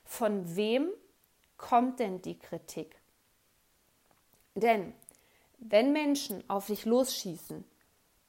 von 0.04 0.56
wem 0.56 0.90
kommt 1.58 2.00
denn 2.00 2.22
die 2.24 2.40
Kritik? 2.40 2.96
Denn 4.56 4.94
wenn 5.60 5.94
Menschen 5.94 6.44
auf 6.50 6.68
dich 6.68 6.86
losschießen, 6.86 7.64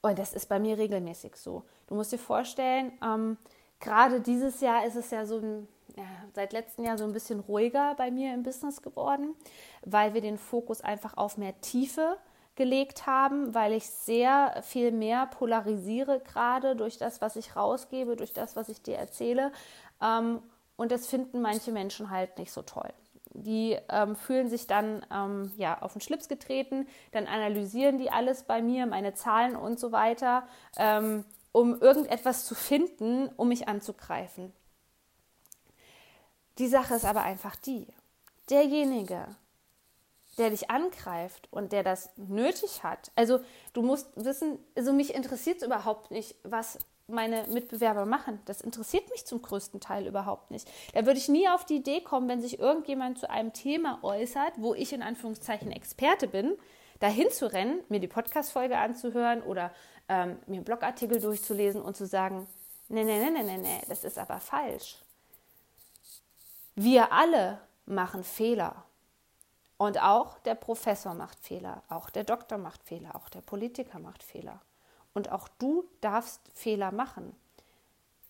und 0.01 0.19
das 0.19 0.33
ist 0.33 0.49
bei 0.49 0.59
mir 0.59 0.77
regelmäßig 0.77 1.35
so, 1.35 1.63
du 1.87 1.95
musst 1.95 2.11
dir 2.11 2.19
vorstellen, 2.19 2.93
ähm, 3.03 3.37
gerade 3.79 4.21
dieses 4.21 4.61
Jahr 4.61 4.85
ist 4.85 4.95
es 4.95 5.09
ja 5.09 5.25
so 5.25 5.39
ein, 5.39 5.67
ja, 5.95 6.05
seit 6.33 6.53
letztem 6.53 6.85
Jahr 6.85 6.97
so 6.97 7.03
ein 7.03 7.13
bisschen 7.13 7.39
ruhiger 7.39 7.95
bei 7.95 8.11
mir 8.11 8.33
im 8.33 8.43
Business 8.43 8.81
geworden, 8.81 9.35
weil 9.85 10.13
wir 10.13 10.21
den 10.21 10.37
Fokus 10.37 10.81
einfach 10.81 11.17
auf 11.17 11.37
mehr 11.37 11.59
Tiefe 11.61 12.17
gelegt 12.55 13.07
haben, 13.07 13.53
weil 13.53 13.73
ich 13.73 13.89
sehr 13.89 14.61
viel 14.61 14.91
mehr 14.91 15.25
polarisiere 15.27 16.19
gerade 16.19 16.75
durch 16.75 16.97
das, 16.97 17.21
was 17.21 17.35
ich 17.35 17.55
rausgebe, 17.55 18.15
durch 18.15 18.33
das, 18.33 18.55
was 18.55 18.69
ich 18.69 18.81
dir 18.81 18.97
erzähle. 18.97 19.51
Ähm, 20.01 20.41
und 20.75 20.91
das 20.91 21.07
finden 21.07 21.41
manche 21.41 21.71
Menschen 21.71 22.09
halt 22.09 22.37
nicht 22.37 22.51
so 22.51 22.61
toll. 22.61 22.89
Die 23.35 23.77
ähm, 23.89 24.15
fühlen 24.15 24.49
sich 24.49 24.67
dann 24.67 25.03
ähm, 25.11 25.51
ja, 25.57 25.81
auf 25.81 25.93
den 25.93 26.01
Schlips 26.01 26.27
getreten, 26.27 26.87
dann 27.11 27.25
analysieren 27.25 27.97
die 27.97 28.11
alles 28.11 28.43
bei 28.43 28.61
mir, 28.61 28.85
meine 28.85 29.13
Zahlen 29.13 29.55
und 29.55 29.79
so 29.79 29.91
weiter, 29.91 30.43
um 31.51 31.79
irgendetwas 31.79 32.45
zu 32.45 32.55
finden, 32.55 33.29
um 33.37 33.47
mich 33.47 33.67
anzugreifen. 33.67 34.51
Die 36.59 36.67
Sache 36.67 36.95
ist 36.95 37.05
aber 37.05 37.23
einfach 37.23 37.55
die, 37.55 37.87
derjenige, 38.49 39.27
der 40.37 40.49
dich 40.49 40.69
angreift 40.69 41.47
und 41.51 41.71
der 41.71 41.83
das 41.83 42.09
nötig 42.17 42.83
hat. 42.83 43.11
Also 43.15 43.39
du 43.73 43.81
musst 43.81 44.07
wissen, 44.15 44.59
also 44.75 44.93
mich 44.93 45.13
interessiert 45.13 45.57
es 45.57 45.63
überhaupt 45.63 46.11
nicht, 46.11 46.35
was 46.43 46.79
meine 47.07 47.45
Mitbewerber 47.47 48.05
machen. 48.05 48.39
Das 48.45 48.61
interessiert 48.61 49.09
mich 49.09 49.25
zum 49.25 49.41
größten 49.41 49.79
Teil 49.79 50.07
überhaupt 50.07 50.51
nicht. 50.51 50.67
Da 50.93 51.05
würde 51.05 51.19
ich 51.19 51.27
nie 51.27 51.47
auf 51.49 51.65
die 51.65 51.77
Idee 51.77 52.01
kommen, 52.01 52.29
wenn 52.29 52.41
sich 52.41 52.59
irgendjemand 52.59 53.19
zu 53.19 53.29
einem 53.29 53.53
Thema 53.53 53.99
äußert, 54.03 54.53
wo 54.57 54.73
ich 54.73 54.93
in 54.93 55.03
Anführungszeichen 55.03 55.71
Experte 55.71 56.27
bin, 56.27 56.57
dahin 56.99 57.29
zu 57.29 57.51
rennen, 57.51 57.83
mir 57.89 57.99
die 57.99 58.07
Podcast-Folge 58.07 58.77
anzuhören 58.77 59.41
oder 59.41 59.71
ähm, 60.07 60.37
mir 60.47 60.55
einen 60.55 60.63
Blogartikel 60.63 61.19
durchzulesen 61.19 61.81
und 61.81 61.97
zu 61.97 62.05
sagen, 62.05 62.47
nee, 62.87 63.03
nee, 63.03 63.19
nee, 63.19 63.31
nee, 63.31 63.43
nee, 63.43 63.57
nee, 63.57 63.81
das 63.87 64.03
ist 64.03 64.17
aber 64.17 64.39
falsch. 64.39 65.02
Wir 66.75 67.11
alle 67.11 67.61
machen 67.85 68.23
Fehler. 68.23 68.85
Und 69.77 70.01
auch 70.01 70.39
der 70.39 70.55
Professor 70.55 71.13
macht 71.13 71.39
Fehler, 71.39 71.83
auch 71.89 72.09
der 72.09 72.23
Doktor 72.23 72.57
macht 72.57 72.83
Fehler, 72.83 73.15
auch 73.15 73.29
der 73.29 73.41
Politiker 73.41 73.99
macht 73.99 74.23
Fehler. 74.23 74.61
Und 75.13 75.31
auch 75.31 75.47
du 75.47 75.85
darfst 76.01 76.41
Fehler 76.53 76.91
machen. 76.91 77.35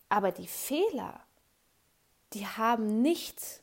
Aber 0.09 0.31
die 0.31 0.47
Fehler, 0.47 1.19
die 2.33 2.47
haben 2.47 3.01
nichts 3.01 3.61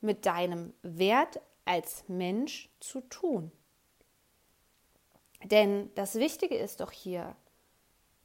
mit 0.00 0.26
deinem 0.26 0.74
Wert 0.82 1.40
als 1.64 2.04
Mensch 2.08 2.68
zu 2.80 3.00
tun. 3.00 3.50
Denn 5.42 5.90
das 5.94 6.14
Wichtige 6.16 6.56
ist 6.56 6.80
doch 6.80 6.90
hier, 6.90 7.34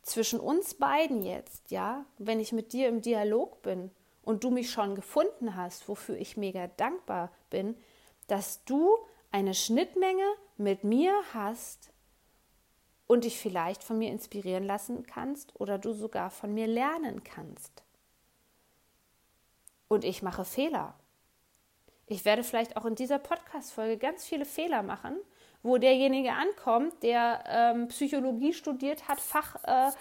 zwischen 0.02 0.40
uns 0.40 0.74
beiden 0.74 1.24
jetzt, 1.24 1.72
ja, 1.72 2.06
wenn 2.18 2.40
ich 2.40 2.52
mit 2.52 2.74
dir 2.74 2.88
im 2.88 3.02
Dialog 3.02 3.62
bin 3.62 3.92
und 4.30 4.44
du 4.44 4.52
mich 4.52 4.72
schon 4.72 4.94
gefunden 4.94 5.56
hast, 5.56 5.90
wofür 5.90 6.16
ich 6.16 6.38
mega 6.38 6.68
dankbar 6.68 7.32
bin, 7.50 7.76
dass 8.28 8.64
du 8.64 8.96
eine 9.32 9.54
Schnittmenge 9.54 10.26
mit 10.58 10.84
mir 10.84 11.14
hast, 11.34 11.92
und 13.10 13.24
dich 13.24 13.40
vielleicht 13.40 13.84
von 13.84 13.98
mir 13.98 14.12
inspirieren 14.12 14.64
lassen 14.64 15.04
kannst 15.04 15.60
oder 15.60 15.80
du 15.80 15.94
sogar 15.94 16.30
von 16.30 16.54
mir 16.54 16.68
lernen 16.68 17.24
kannst. 17.24 17.84
Und 19.88 20.04
ich 20.04 20.22
mache 20.22 20.46
Fehler. 20.46 20.94
Ich 22.06 22.24
werde 22.24 22.44
vielleicht 22.44 22.78
auch 22.78 22.86
in 22.86 22.94
dieser 22.94 23.18
Podcast-Folge 23.18 23.98
ganz 23.98 24.26
viele 24.26 24.46
Fehler 24.46 24.84
machen, 24.84 25.18
wo 25.64 25.80
derjenige 25.80 26.34
ankommt, 26.34 27.02
der 27.02 27.44
ähm, 27.48 27.88
Psychologie 27.88 28.54
studiert 28.54 29.08
hat, 29.08 29.20
Fach, 29.20 29.56
äh, 29.64 29.92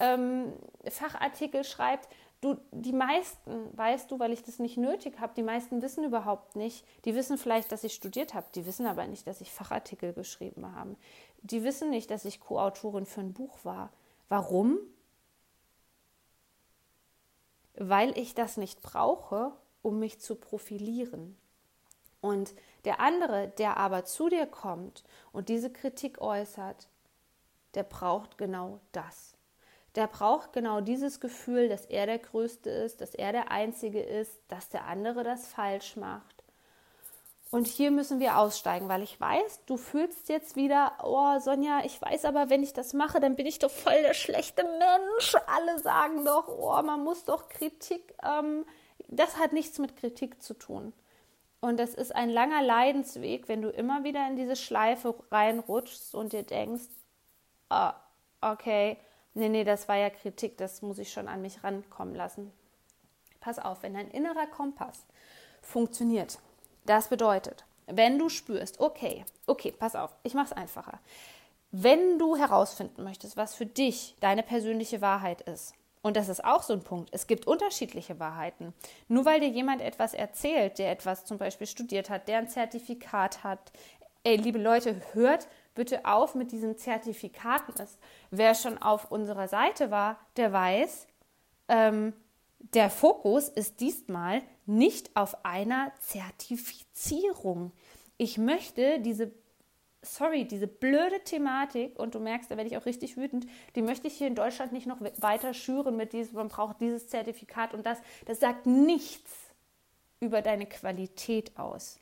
ähm, 0.00 0.52
Fachartikel 0.90 1.62
schreibt. 1.62 2.08
Du, 2.42 2.58
die 2.70 2.92
meisten, 2.92 3.76
weißt 3.76 4.10
du, 4.10 4.18
weil 4.18 4.32
ich 4.32 4.42
das 4.42 4.58
nicht 4.58 4.76
nötig 4.76 5.18
habe, 5.20 5.32
die 5.34 5.42
meisten 5.42 5.80
wissen 5.80 6.04
überhaupt 6.04 6.54
nicht. 6.54 6.84
Die 7.04 7.14
wissen 7.14 7.38
vielleicht, 7.38 7.72
dass 7.72 7.82
ich 7.82 7.94
studiert 7.94 8.34
habe, 8.34 8.46
die 8.54 8.66
wissen 8.66 8.86
aber 8.86 9.06
nicht, 9.06 9.26
dass 9.26 9.40
ich 9.40 9.52
Fachartikel 9.52 10.12
geschrieben 10.12 10.74
habe 10.74 10.96
die 11.46 11.62
wissen 11.62 11.90
nicht, 11.90 12.10
dass 12.10 12.24
ich 12.24 12.40
Co-Autorin 12.40 13.06
für 13.06 13.20
ein 13.20 13.32
Buch 13.32 13.58
war. 13.64 13.92
Warum? 14.28 14.78
Weil 17.74 18.16
ich 18.18 18.34
das 18.34 18.56
nicht 18.56 18.82
brauche, 18.82 19.52
um 19.82 19.98
mich 19.98 20.20
zu 20.20 20.34
profilieren. 20.34 21.36
Und 22.20 22.54
der 22.84 23.00
andere, 23.00 23.48
der 23.48 23.76
aber 23.76 24.04
zu 24.04 24.28
dir 24.28 24.46
kommt 24.46 25.04
und 25.32 25.48
diese 25.48 25.70
Kritik 25.70 26.20
äußert, 26.20 26.88
der 27.74 27.84
braucht 27.84 28.38
genau 28.38 28.80
das. 28.92 29.35
Der 29.96 30.06
braucht 30.06 30.52
genau 30.52 30.80
dieses 30.80 31.20
Gefühl, 31.20 31.68
dass 31.68 31.86
er 31.86 32.06
der 32.06 32.18
Größte 32.18 32.70
ist, 32.70 33.00
dass 33.00 33.14
er 33.14 33.32
der 33.32 33.50
Einzige 33.50 34.00
ist, 34.00 34.40
dass 34.48 34.68
der 34.68 34.84
andere 34.84 35.24
das 35.24 35.48
falsch 35.48 35.96
macht 35.96 36.36
und 37.50 37.68
hier 37.68 37.90
müssen 37.90 38.18
wir 38.18 38.38
aussteigen, 38.38 38.88
weil 38.88 39.02
ich 39.02 39.20
weiß, 39.20 39.64
du 39.66 39.76
fühlst 39.76 40.28
jetzt 40.28 40.56
wieder, 40.56 40.92
oh 41.02 41.38
Sonja, 41.38 41.82
ich 41.84 42.00
weiß 42.02 42.24
aber, 42.24 42.50
wenn 42.50 42.62
ich 42.62 42.72
das 42.72 42.92
mache, 42.92 43.20
dann 43.20 43.36
bin 43.36 43.46
ich 43.46 43.60
doch 43.60 43.70
voll 43.70 44.02
der 44.02 44.14
schlechte 44.14 44.64
Mensch. 44.64 45.36
Alle 45.46 45.78
sagen 45.78 46.24
doch, 46.24 46.48
oh, 46.48 46.82
man 46.82 47.04
muss 47.04 47.24
doch 47.24 47.48
Kritik. 47.48 48.14
Ähm, 48.24 48.66
das 49.08 49.38
hat 49.38 49.52
nichts 49.52 49.78
mit 49.78 49.96
Kritik 49.96 50.42
zu 50.42 50.54
tun. 50.54 50.92
Und 51.60 51.78
das 51.78 51.94
ist 51.94 52.14
ein 52.14 52.30
langer 52.30 52.62
Leidensweg, 52.62 53.48
wenn 53.48 53.62
du 53.62 53.70
immer 53.70 54.02
wieder 54.02 54.26
in 54.26 54.36
diese 54.36 54.56
Schleife 54.56 55.14
reinrutschst 55.30 56.14
und 56.14 56.32
dir 56.32 56.42
denkst, 56.42 56.88
oh, 57.70 57.90
okay, 58.40 58.98
nee, 59.36 59.48
nee, 59.48 59.64
das 59.64 59.88
war 59.88 59.96
ja 59.96 60.10
Kritik, 60.10 60.56
das 60.56 60.82
muss 60.82 60.98
ich 60.98 61.12
schon 61.12 61.28
an 61.28 61.42
mich 61.42 61.62
rankommen 61.62 62.14
lassen. 62.14 62.52
Pass 63.40 63.58
auf, 63.58 63.82
wenn 63.82 63.94
dein 63.94 64.10
innerer 64.10 64.46
Kompass 64.46 65.06
funktioniert, 65.62 66.38
das 66.84 67.08
bedeutet, 67.08 67.64
wenn 67.86 68.18
du 68.18 68.28
spürst, 68.28 68.80
okay, 68.80 69.24
okay, 69.46 69.72
pass 69.72 69.94
auf, 69.94 70.16
ich 70.24 70.34
mache 70.34 70.46
es 70.46 70.52
einfacher. 70.52 70.98
Wenn 71.70 72.18
du 72.18 72.36
herausfinden 72.36 73.04
möchtest, 73.04 73.36
was 73.36 73.54
für 73.54 73.66
dich 73.66 74.16
deine 74.20 74.42
persönliche 74.42 75.00
Wahrheit 75.00 75.42
ist, 75.42 75.74
und 76.02 76.16
das 76.16 76.28
ist 76.28 76.44
auch 76.44 76.62
so 76.62 76.72
ein 76.72 76.84
Punkt. 76.84 77.08
Es 77.10 77.26
gibt 77.26 77.48
unterschiedliche 77.48 78.20
Wahrheiten. 78.20 78.72
Nur 79.08 79.24
weil 79.24 79.40
dir 79.40 79.48
jemand 79.48 79.82
etwas 79.82 80.14
erzählt, 80.14 80.78
der 80.78 80.92
etwas 80.92 81.24
zum 81.24 81.36
Beispiel 81.36 81.66
studiert 81.66 82.10
hat, 82.10 82.28
der 82.28 82.38
ein 82.38 82.48
Zertifikat 82.48 83.42
hat. 83.42 83.72
Ey, 84.22 84.36
liebe 84.36 84.60
Leute, 84.60 85.02
hört 85.14 85.48
bitte 85.76 86.04
auf 86.04 86.34
mit 86.34 86.50
diesen 86.50 86.76
Zertifikaten 86.76 87.80
ist. 87.80 88.00
Wer 88.32 88.56
schon 88.56 88.78
auf 88.78 89.12
unserer 89.12 89.46
Seite 89.46 89.92
war, 89.92 90.18
der 90.36 90.52
weiß, 90.52 91.06
ähm, 91.68 92.12
der 92.58 92.90
Fokus 92.90 93.48
ist 93.48 93.80
diesmal 93.80 94.42
nicht 94.64 95.14
auf 95.14 95.44
einer 95.44 95.92
Zertifizierung. 96.00 97.70
Ich 98.16 98.38
möchte 98.38 98.98
diese, 99.00 99.30
sorry, 100.02 100.46
diese 100.46 100.66
blöde 100.66 101.20
Thematik, 101.22 101.98
und 101.98 102.14
du 102.14 102.20
merkst, 102.20 102.50
da 102.50 102.56
werde 102.56 102.70
ich 102.70 102.76
auch 102.76 102.86
richtig 102.86 103.16
wütend, 103.16 103.46
die 103.76 103.82
möchte 103.82 104.08
ich 104.08 104.14
hier 104.14 104.26
in 104.26 104.34
Deutschland 104.34 104.72
nicht 104.72 104.86
noch 104.86 105.00
weiter 105.18 105.54
schüren 105.54 105.96
mit 105.96 106.12
diesem, 106.12 106.34
man 106.34 106.48
braucht 106.48 106.80
dieses 106.80 107.06
Zertifikat 107.08 107.74
und 107.74 107.86
das. 107.86 107.98
Das 108.24 108.40
sagt 108.40 108.66
nichts 108.66 109.30
über 110.18 110.42
deine 110.42 110.66
Qualität 110.66 111.56
aus. 111.58 112.00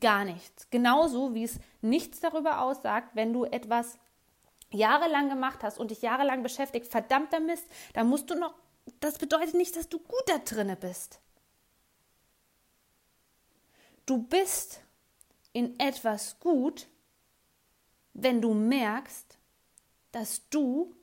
Gar 0.00 0.24
nichts. 0.24 0.68
Genauso 0.70 1.34
wie 1.34 1.44
es 1.44 1.58
nichts 1.80 2.20
darüber 2.20 2.60
aussagt, 2.60 3.14
wenn 3.14 3.32
du 3.32 3.44
etwas 3.44 3.98
jahrelang 4.70 5.28
gemacht 5.28 5.62
hast 5.62 5.78
und 5.78 5.90
dich 5.90 6.02
jahrelang 6.02 6.42
beschäftigt, 6.42 6.90
verdammter 6.90 7.40
Mist, 7.40 7.66
da 7.94 8.04
musst 8.04 8.30
du 8.30 8.34
noch, 8.34 8.54
das 9.00 9.18
bedeutet 9.18 9.54
nicht, 9.54 9.76
dass 9.76 9.88
du 9.88 9.98
gut 9.98 10.24
da 10.26 10.38
drinne 10.38 10.76
bist. 10.76 11.20
Du 14.06 14.22
bist 14.22 14.80
in 15.52 15.78
etwas 15.80 16.38
gut, 16.40 16.88
wenn 18.12 18.40
du 18.40 18.54
merkst, 18.54 19.38
dass 20.12 20.48
du 20.48 20.94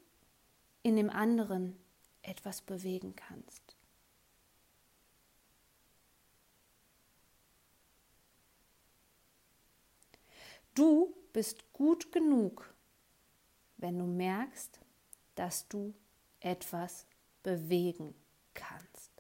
in 0.84 0.96
dem 0.96 1.10
anderen 1.10 1.78
etwas 2.22 2.62
bewegen 2.62 3.16
kannst. 3.16 3.63
Du 10.74 11.16
bist 11.34 11.72
gut 11.74 12.12
genug, 12.12 12.74
wenn 13.78 13.98
du 13.98 14.06
merkst, 14.06 14.80
dass 15.36 15.68
du 15.68 15.94
etwas 16.40 17.06
bewegen 17.44 18.16
kannst. 18.54 19.12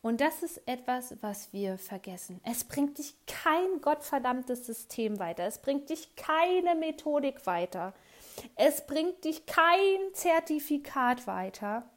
Und 0.00 0.20
das 0.20 0.42
ist 0.42 0.66
etwas, 0.66 1.16
was 1.22 1.52
wir 1.52 1.76
vergessen. 1.76 2.40
Es 2.44 2.64
bringt 2.64 2.98
dich 2.98 3.14
kein 3.26 3.80
gottverdammtes 3.80 4.64
System 4.64 5.18
weiter. 5.18 5.44
Es 5.44 5.60
bringt 5.60 5.90
dich 5.90 6.14
keine 6.14 6.76
Methodik 6.76 7.46
weiter. 7.46 7.94
Es 8.54 8.86
bringt 8.86 9.24
dich 9.24 9.44
kein 9.46 10.14
Zertifikat 10.14 11.26
weiter, 11.26 11.90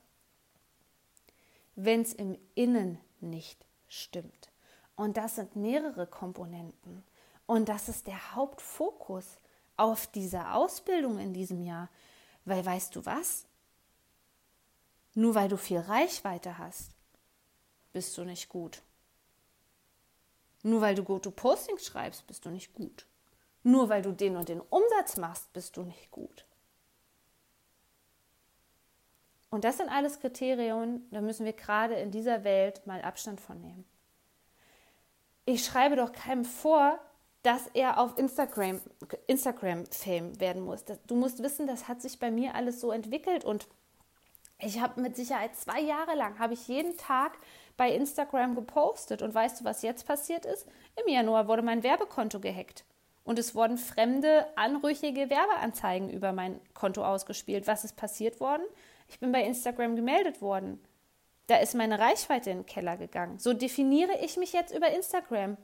wenn 1.75 2.01
es 2.01 2.13
im 2.13 2.37
Innen 2.55 2.99
nicht 3.19 3.65
stimmt. 3.87 4.50
Und 4.95 5.17
das 5.17 5.35
sind 5.35 5.55
mehrere 5.55 6.07
Komponenten. 6.07 7.03
Und 7.45 7.69
das 7.69 7.89
ist 7.89 8.07
der 8.07 8.35
Hauptfokus 8.35 9.25
auf 9.77 10.07
dieser 10.07 10.55
Ausbildung 10.55 11.19
in 11.19 11.33
diesem 11.33 11.61
Jahr. 11.61 11.89
Weil 12.45 12.65
weißt 12.65 12.95
du 12.95 13.05
was? 13.05 13.45
Nur 15.13 15.35
weil 15.35 15.49
du 15.49 15.57
viel 15.57 15.79
Reichweite 15.79 16.57
hast, 16.57 16.91
bist 17.91 18.17
du 18.17 18.23
nicht 18.23 18.47
gut. 18.47 18.81
Nur 20.63 20.81
weil 20.81 20.95
du 20.95 21.03
gute 21.03 21.31
Postings 21.31 21.85
schreibst, 21.85 22.25
bist 22.27 22.45
du 22.45 22.49
nicht 22.49 22.73
gut. 22.73 23.05
Nur 23.63 23.89
weil 23.89 24.01
du 24.01 24.11
den 24.11 24.37
und 24.37 24.47
den 24.47 24.61
Umsatz 24.61 25.17
machst, 25.17 25.51
bist 25.53 25.75
du 25.75 25.83
nicht 25.83 26.11
gut. 26.11 26.45
Und 29.49 29.65
das 29.65 29.77
sind 29.77 29.89
alles 29.89 30.19
Kriterien, 30.19 31.05
da 31.11 31.19
müssen 31.19 31.45
wir 31.45 31.53
gerade 31.53 31.95
in 31.95 32.11
dieser 32.11 32.45
Welt 32.45 32.87
mal 32.87 33.01
Abstand 33.01 33.41
von 33.41 33.59
nehmen 33.59 33.85
ich 35.45 35.65
schreibe 35.65 35.95
doch 35.95 36.11
keinem 36.11 36.45
vor, 36.45 36.99
dass 37.43 37.67
er 37.73 37.99
auf 37.99 38.17
Instagram, 38.17 38.79
Instagram 39.27 39.85
Fame 39.87 40.39
werden 40.39 40.61
muss. 40.61 40.85
du 40.85 41.15
musst 41.15 41.41
wissen, 41.41 41.65
das 41.65 41.87
hat 41.87 42.01
sich 42.01 42.19
bei 42.19 42.29
mir 42.29 42.55
alles 42.55 42.79
so 42.79 42.91
entwickelt 42.91 43.43
und 43.43 43.67
ich 44.59 44.79
habe 44.79 45.01
mit 45.01 45.15
Sicherheit 45.15 45.55
zwei 45.55 45.81
Jahre 45.81 46.15
lang, 46.15 46.37
habe 46.37 46.53
ich 46.53 46.67
jeden 46.67 46.95
Tag 46.97 47.37
bei 47.77 47.91
Instagram 47.91 48.53
gepostet 48.53 49.23
und 49.23 49.33
weißt 49.33 49.61
du, 49.61 49.65
was 49.65 49.81
jetzt 49.81 50.05
passiert 50.05 50.45
ist? 50.45 50.67
Im 51.03 51.11
Januar 51.11 51.47
wurde 51.47 51.63
mein 51.63 51.81
Werbekonto 51.81 52.39
gehackt 52.39 52.85
und 53.23 53.39
es 53.39 53.55
wurden 53.55 53.79
fremde, 53.79 54.45
anrüchige 54.55 55.31
Werbeanzeigen 55.31 56.11
über 56.11 56.31
mein 56.31 56.59
Konto 56.75 57.03
ausgespielt. 57.03 57.65
Was 57.65 57.83
ist 57.83 57.95
passiert 57.95 58.39
worden? 58.39 58.63
Ich 59.07 59.19
bin 59.19 59.31
bei 59.31 59.43
Instagram 59.43 59.95
gemeldet 59.95 60.41
worden. 60.41 60.79
Da 61.51 61.57
ist 61.57 61.75
meine 61.75 61.99
Reichweite 61.99 62.49
in 62.49 62.59
den 62.59 62.65
Keller 62.65 62.95
gegangen. 62.95 63.37
So 63.37 63.51
definiere 63.51 64.17
ich 64.21 64.37
mich 64.37 64.53
jetzt 64.53 64.73
über 64.73 64.87
Instagram. 64.87 65.57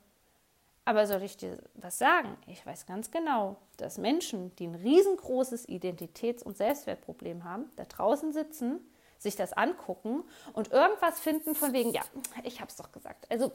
Aber 0.84 1.08
soll 1.08 1.23
ich 1.23 1.38
dir 1.38 1.63
was 1.76 1.97
sagen? 1.97 2.36
Ich 2.45 2.65
weiß 2.65 2.88
ganz 2.88 3.10
genau, 3.10 3.56
dass 3.78 3.97
Menschen, 3.97 4.54
die 4.58 4.67
ein 4.67 4.76
riesengroßes 4.76 5.65
Identitäts- 5.69 6.43
und 6.43 6.58
Selbstwertproblem 6.58 7.45
haben, 7.45 7.71
da 7.78 7.86
draußen 7.86 8.34
sitzen, 8.34 8.82
sich 9.17 9.38
das 9.38 9.54
angucken 9.54 10.26
und 10.52 10.73
irgendwas 10.73 11.21
finden 11.21 11.56
von 11.56 11.71
wegen, 11.71 11.91
ja, 11.91 12.02
ich 12.43 12.60
habe 12.60 12.69
es 12.69 12.76
doch 12.76 12.91
gesagt. 12.91 13.26
Also 13.32 13.54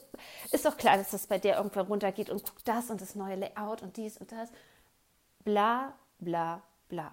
ist 0.53 0.65
doch 0.65 0.79
klar, 0.79 0.97
dass 0.97 1.11
das 1.11 1.27
bei 1.27 1.39
dir 1.39 1.57
irgendwann 1.57 1.87
runtergeht 1.87 2.31
und 2.31 2.43
guck 2.43 2.65
das 2.65 2.89
und 2.89 3.03
das 3.03 3.15
neue 3.15 3.35
Layout 3.35 3.83
und 3.83 3.99
dies 3.99 4.17
und 4.17 4.33
das. 4.33 4.49
Bla, 5.45 5.93
bla, 6.19 6.63
bla. 6.89 7.13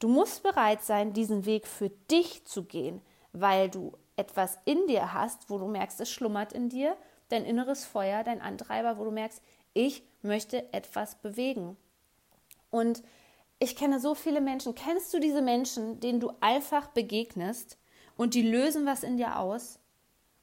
Du 0.00 0.08
musst 0.08 0.42
bereit 0.42 0.82
sein, 0.82 1.14
diesen 1.14 1.46
Weg 1.46 1.66
für 1.66 1.88
dich 1.88 2.44
zu 2.44 2.64
gehen, 2.64 3.00
weil 3.32 3.70
du 3.70 3.96
etwas 4.16 4.58
in 4.64 4.86
dir 4.86 5.12
hast, 5.12 5.50
wo 5.50 5.58
du 5.58 5.66
merkst, 5.66 6.00
es 6.00 6.10
schlummert 6.10 6.52
in 6.52 6.68
dir, 6.68 6.96
dein 7.28 7.44
inneres 7.44 7.84
Feuer, 7.84 8.22
dein 8.24 8.40
Antreiber, 8.40 8.98
wo 8.98 9.04
du 9.04 9.10
merkst, 9.10 9.42
ich 9.72 10.02
möchte 10.22 10.72
etwas 10.72 11.16
bewegen. 11.16 11.76
Und 12.70 13.02
ich 13.58 13.76
kenne 13.76 14.00
so 14.00 14.14
viele 14.14 14.40
Menschen. 14.40 14.74
Kennst 14.74 15.12
du 15.14 15.20
diese 15.20 15.42
Menschen, 15.42 16.00
denen 16.00 16.20
du 16.20 16.32
einfach 16.40 16.88
begegnest 16.88 17.78
und 18.16 18.34
die 18.34 18.42
lösen 18.42 18.86
was 18.86 19.02
in 19.02 19.16
dir 19.16 19.38
aus? 19.38 19.78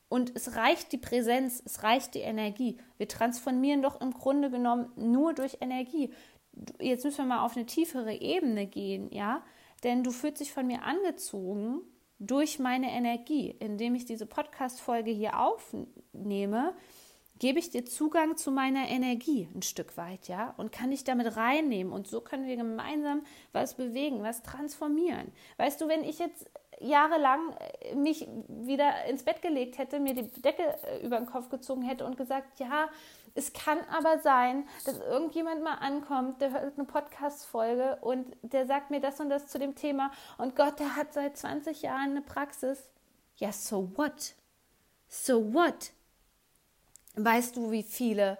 Und 0.10 0.36
es 0.36 0.55
reicht 0.55 0.91
die 0.91 0.97
Präsenz, 0.97 1.62
es 1.65 1.84
reicht 1.84 2.15
die 2.15 2.19
Energie. 2.19 2.77
Wir 2.97 3.07
transformieren 3.07 3.81
doch 3.81 4.01
im 4.01 4.12
Grunde 4.12 4.49
genommen 4.49 4.91
nur 4.97 5.34
durch 5.34 5.57
Energie. 5.62 6.13
Jetzt 6.79 7.05
müssen 7.05 7.19
wir 7.19 7.36
mal 7.36 7.45
auf 7.45 7.55
eine 7.55 7.65
tiefere 7.65 8.13
Ebene 8.13 8.67
gehen, 8.67 9.10
ja? 9.12 9.41
Denn 9.84 10.03
du 10.03 10.12
fühlst 10.12 10.41
dich 10.41 10.51
von 10.51 10.67
mir 10.67 10.84
angezogen 10.84 11.81
durch 12.21 12.60
meine 12.60 12.91
Energie, 12.91 13.55
indem 13.60 13.95
ich 13.95 14.05
diese 14.05 14.27
Podcast-Folge 14.27 15.10
hier 15.10 15.39
aufnehme, 15.39 16.75
gebe 17.39 17.57
ich 17.57 17.71
dir 17.71 17.84
Zugang 17.84 18.38
zu 18.38 18.51
meiner 18.51 18.88
Energie 18.88 19.47
ein 19.55 19.63
Stück 19.63 19.97
weit, 19.97 20.27
ja, 20.27 20.53
und 20.57 20.71
kann 20.71 20.91
dich 20.91 21.03
damit 21.03 21.36
reinnehmen. 21.36 21.91
Und 21.91 22.07
so 22.07 22.21
können 22.21 22.45
wir 22.45 22.55
gemeinsam 22.55 23.23
was 23.51 23.73
bewegen, 23.73 24.21
was 24.21 24.43
transformieren. 24.43 25.31
Weißt 25.57 25.81
du, 25.81 25.88
wenn 25.88 26.03
ich 26.03 26.19
jetzt 26.19 26.45
jahrelang 26.79 27.55
äh, 27.79 27.95
mich 27.95 28.27
wieder 28.47 29.05
ins 29.05 29.23
Bett 29.23 29.41
gelegt 29.41 29.79
hätte, 29.79 29.99
mir 29.99 30.13
die 30.13 30.29
Decke 30.41 30.63
äh, 30.84 31.03
über 31.03 31.17
den 31.17 31.25
Kopf 31.25 31.49
gezogen 31.49 31.81
hätte 31.81 32.05
und 32.05 32.17
gesagt, 32.17 32.60
ja, 32.60 32.89
es 33.33 33.53
kann 33.53 33.79
aber 33.89 34.19
sein, 34.19 34.67
dass 34.85 34.99
irgendjemand 34.99 35.63
mal 35.63 35.75
ankommt, 35.75 36.41
der 36.41 36.51
hört 36.51 36.77
eine 36.77 36.85
Podcast-Folge 36.85 37.97
und 38.01 38.35
der 38.41 38.65
sagt 38.65 38.91
mir 38.91 38.99
das 38.99 39.19
und 39.19 39.29
das 39.29 39.47
zu 39.47 39.59
dem 39.59 39.75
Thema 39.75 40.11
und 40.37 40.55
Gott, 40.55 40.79
der 40.79 40.95
hat 40.95 41.13
seit 41.13 41.37
20 41.37 41.81
Jahren 41.81 42.11
eine 42.11 42.21
Praxis. 42.21 42.89
Ja, 43.37 43.51
so 43.51 43.91
what? 43.97 44.35
So 45.07 45.53
what? 45.53 45.91
Weißt 47.15 47.55
du, 47.55 47.71
wie 47.71 47.83
viele 47.83 48.37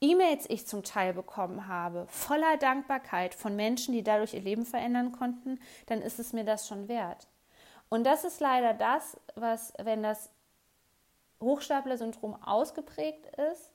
E-Mails 0.00 0.46
ich 0.48 0.66
zum 0.66 0.82
Teil 0.82 1.12
bekommen 1.12 1.68
habe, 1.68 2.06
voller 2.08 2.56
Dankbarkeit 2.56 3.34
von 3.34 3.54
Menschen, 3.54 3.92
die 3.92 4.02
dadurch 4.02 4.32
ihr 4.32 4.40
Leben 4.40 4.64
verändern 4.64 5.12
konnten, 5.12 5.60
dann 5.86 6.00
ist 6.00 6.18
es 6.18 6.32
mir 6.32 6.44
das 6.44 6.66
schon 6.66 6.88
wert. 6.88 7.28
Und 7.90 8.04
das 8.04 8.24
ist 8.24 8.40
leider 8.40 8.72
das, 8.72 9.18
was, 9.34 9.74
wenn 9.78 10.02
das 10.02 10.30
Hochstapler-Syndrom 11.42 12.42
ausgeprägt 12.42 13.26
ist, 13.36 13.70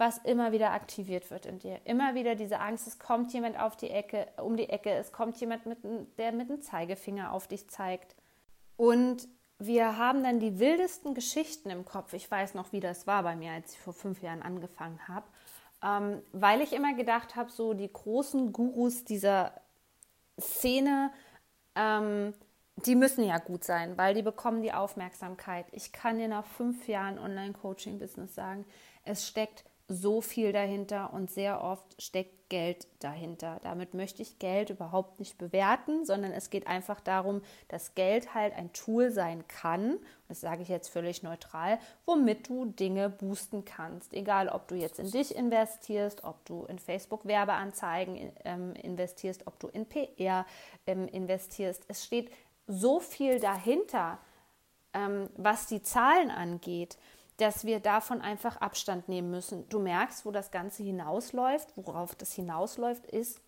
was 0.00 0.16
immer 0.16 0.50
wieder 0.50 0.72
aktiviert 0.72 1.30
wird 1.30 1.44
in 1.44 1.58
dir. 1.58 1.78
Immer 1.84 2.14
wieder 2.14 2.34
diese 2.34 2.58
Angst, 2.58 2.86
es 2.86 2.98
kommt 2.98 3.34
jemand 3.34 3.60
auf 3.60 3.76
die 3.76 3.90
Ecke, 3.90 4.26
um 4.42 4.56
die 4.56 4.70
Ecke, 4.70 4.90
es 4.92 5.12
kommt 5.12 5.36
jemand, 5.36 5.66
mit, 5.66 5.78
der 6.16 6.32
mit 6.32 6.48
dem 6.48 6.62
Zeigefinger 6.62 7.32
auf 7.32 7.46
dich 7.46 7.68
zeigt. 7.68 8.16
Und 8.78 9.28
wir 9.58 9.98
haben 9.98 10.24
dann 10.24 10.40
die 10.40 10.58
wildesten 10.58 11.12
Geschichten 11.12 11.68
im 11.68 11.84
Kopf. 11.84 12.14
Ich 12.14 12.30
weiß 12.30 12.54
noch, 12.54 12.72
wie 12.72 12.80
das 12.80 13.06
war 13.06 13.22
bei 13.22 13.36
mir, 13.36 13.52
als 13.52 13.74
ich 13.74 13.78
vor 13.78 13.92
fünf 13.92 14.22
Jahren 14.22 14.40
angefangen 14.40 15.06
habe. 15.06 15.26
Ähm, 15.84 16.22
weil 16.32 16.62
ich 16.62 16.72
immer 16.72 16.94
gedacht 16.94 17.36
habe, 17.36 17.50
so 17.50 17.74
die 17.74 17.92
großen 17.92 18.54
Gurus 18.54 19.04
dieser 19.04 19.52
Szene, 20.40 21.12
ähm, 21.74 22.32
die 22.86 22.94
müssen 22.94 23.22
ja 23.22 23.36
gut 23.36 23.64
sein, 23.64 23.98
weil 23.98 24.14
die 24.14 24.22
bekommen 24.22 24.62
die 24.62 24.72
Aufmerksamkeit. 24.72 25.66
Ich 25.72 25.92
kann 25.92 26.16
dir 26.16 26.28
nach 26.28 26.46
fünf 26.46 26.88
Jahren 26.88 27.18
Online-Coaching-Business 27.18 28.34
sagen, 28.34 28.64
es 29.04 29.26
steckt 29.28 29.64
so 29.90 30.20
viel 30.20 30.52
dahinter 30.52 31.12
und 31.12 31.32
sehr 31.32 31.62
oft 31.62 32.00
steckt 32.00 32.48
Geld 32.48 32.86
dahinter. 33.00 33.58
Damit 33.62 33.94
möchte 33.94 34.22
ich 34.22 34.38
Geld 34.38 34.70
überhaupt 34.70 35.18
nicht 35.18 35.36
bewerten, 35.36 36.04
sondern 36.04 36.32
es 36.32 36.50
geht 36.50 36.66
einfach 36.68 37.00
darum, 37.00 37.42
dass 37.68 37.94
Geld 37.94 38.34
halt 38.34 38.54
ein 38.54 38.72
Tool 38.72 39.10
sein 39.10 39.46
kann, 39.48 39.98
das 40.28 40.40
sage 40.40 40.62
ich 40.62 40.68
jetzt 40.68 40.88
völlig 40.88 41.24
neutral, 41.24 41.80
womit 42.06 42.48
du 42.48 42.66
Dinge 42.66 43.08
boosten 43.08 43.64
kannst. 43.64 44.14
Egal, 44.14 44.48
ob 44.48 44.68
du 44.68 44.76
jetzt 44.76 45.00
in 45.00 45.10
dich 45.10 45.34
investierst, 45.34 46.22
ob 46.22 46.44
du 46.44 46.64
in 46.66 46.78
Facebook 46.78 47.24
Werbeanzeigen 47.24 48.32
ähm, 48.44 48.74
investierst, 48.74 49.46
ob 49.46 49.58
du 49.58 49.68
in 49.68 49.86
PR 49.86 50.46
ähm, 50.86 51.08
investierst. 51.08 51.84
Es 51.88 52.04
steht 52.04 52.30
so 52.68 53.00
viel 53.00 53.40
dahinter, 53.40 54.18
ähm, 54.92 55.28
was 55.36 55.66
die 55.66 55.82
Zahlen 55.82 56.30
angeht 56.30 56.96
dass 57.40 57.64
wir 57.64 57.80
davon 57.80 58.20
einfach 58.20 58.58
Abstand 58.58 59.08
nehmen 59.08 59.30
müssen. 59.30 59.66
Du 59.70 59.78
merkst, 59.78 60.26
wo 60.26 60.30
das 60.30 60.50
Ganze 60.50 60.82
hinausläuft, 60.82 61.72
worauf 61.76 62.14
das 62.14 62.32
hinausläuft, 62.32 63.06
ist, 63.06 63.40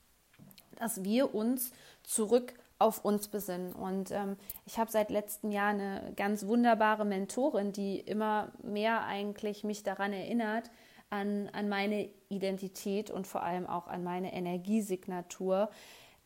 dass 0.77 1.05
wir 1.05 1.35
uns 1.35 1.73
zurück 2.03 2.55
auf 2.79 3.05
uns 3.05 3.29
besinnen. 3.29 3.73
Und 3.75 4.11
ähm, 4.11 4.37
ich 4.67 4.79
habe 4.79 4.91
seit 4.91 5.11
letztem 5.11 5.51
Jahr 5.51 5.71
eine 5.71 6.13
ganz 6.17 6.47
wunderbare 6.47 7.05
Mentorin, 7.05 7.73
die 7.73 8.01
immer 8.01 8.51
mehr 8.63 9.05
eigentlich 9.05 9.63
mich 9.63 9.83
daran 9.83 10.13
erinnert, 10.13 10.71
an, 11.11 11.51
an 11.53 11.69
meine 11.69 12.09
Identität 12.31 13.11
und 13.11 13.27
vor 13.27 13.43
allem 13.43 13.67
auch 13.67 13.87
an 13.87 14.03
meine 14.03 14.33
Energiesignatur 14.33 15.71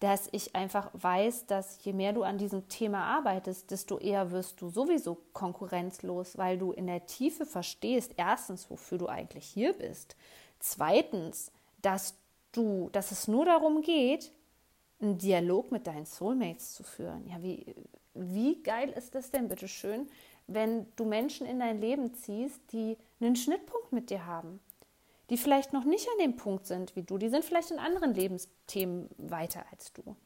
dass 0.00 0.28
ich 0.32 0.54
einfach 0.54 0.90
weiß, 0.92 1.46
dass 1.46 1.82
je 1.82 1.92
mehr 1.92 2.12
du 2.12 2.22
an 2.22 2.36
diesem 2.36 2.68
Thema 2.68 3.04
arbeitest, 3.04 3.70
desto 3.70 3.98
eher 3.98 4.30
wirst 4.30 4.60
du 4.60 4.68
sowieso 4.68 5.18
konkurrenzlos, 5.32 6.36
weil 6.36 6.58
du 6.58 6.72
in 6.72 6.86
der 6.86 7.06
Tiefe 7.06 7.46
verstehst, 7.46 8.12
erstens, 8.16 8.70
wofür 8.70 8.98
du 8.98 9.06
eigentlich 9.06 9.46
hier 9.46 9.72
bist. 9.72 10.16
Zweitens, 10.58 11.50
dass 11.80 12.14
du, 12.52 12.90
dass 12.92 13.10
es 13.10 13.26
nur 13.26 13.46
darum 13.46 13.80
geht, 13.80 14.32
einen 15.00 15.18
Dialog 15.18 15.72
mit 15.72 15.86
deinen 15.86 16.06
Soulmates 16.06 16.74
zu 16.74 16.82
führen. 16.82 17.26
Ja, 17.28 17.42
wie, 17.42 17.74
wie 18.14 18.62
geil 18.62 18.90
ist 18.90 19.14
das 19.14 19.30
denn, 19.30 19.48
bitteschön, 19.48 20.08
wenn 20.46 20.86
du 20.96 21.04
Menschen 21.04 21.46
in 21.46 21.58
dein 21.58 21.80
Leben 21.80 22.14
ziehst, 22.14 22.60
die 22.72 22.96
einen 23.20 23.36
Schnittpunkt 23.36 23.92
mit 23.92 24.10
dir 24.10 24.26
haben, 24.26 24.60
die 25.30 25.36
vielleicht 25.36 25.72
noch 25.72 25.84
nicht 25.84 26.08
an 26.08 26.18
dem 26.18 26.36
Punkt 26.36 26.66
sind 26.66 26.94
wie 26.96 27.02
du. 27.02 27.18
Die 27.18 27.28
sind 27.28 27.44
vielleicht 27.44 27.70
in 27.70 27.78
anderen 27.78 28.14
Lebensthemen 28.14 29.08
weiter 29.18 29.64
als 29.70 29.92
du. 29.92 30.16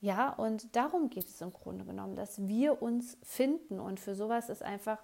Ja, 0.00 0.30
und 0.30 0.74
darum 0.74 1.10
geht 1.10 1.28
es 1.28 1.40
im 1.40 1.52
Grunde 1.52 1.84
genommen, 1.84 2.16
dass 2.16 2.46
wir 2.46 2.82
uns 2.82 3.16
finden. 3.22 3.78
Und 3.78 4.00
für 4.00 4.14
sowas 4.14 4.48
ist 4.48 4.62
einfach 4.62 4.98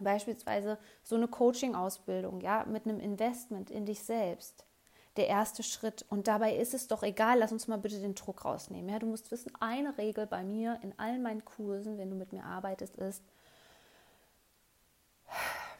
beispielsweise 0.00 0.78
so 1.02 1.16
eine 1.16 1.28
Coaching-Ausbildung, 1.28 2.40
ja, 2.40 2.64
mit 2.66 2.86
einem 2.86 3.00
Investment 3.00 3.70
in 3.70 3.86
dich 3.86 4.02
selbst 4.02 4.66
der 5.16 5.28
erste 5.28 5.62
Schritt. 5.62 6.04
Und 6.10 6.28
dabei 6.28 6.56
ist 6.56 6.74
es 6.74 6.88
doch 6.88 7.02
egal, 7.02 7.38
lass 7.38 7.52
uns 7.52 7.68
mal 7.68 7.78
bitte 7.78 7.98
den 7.98 8.14
Druck 8.14 8.44
rausnehmen. 8.44 8.90
Ja, 8.90 8.98
du 8.98 9.06
musst 9.06 9.30
wissen, 9.30 9.50
eine 9.60 9.96
Regel 9.96 10.26
bei 10.26 10.44
mir 10.44 10.78
in 10.82 10.92
all 10.98 11.18
meinen 11.18 11.44
Kursen, 11.44 11.98
wenn 11.98 12.10
du 12.10 12.16
mit 12.16 12.32
mir 12.32 12.44
arbeitest, 12.44 12.96
ist 12.96 13.22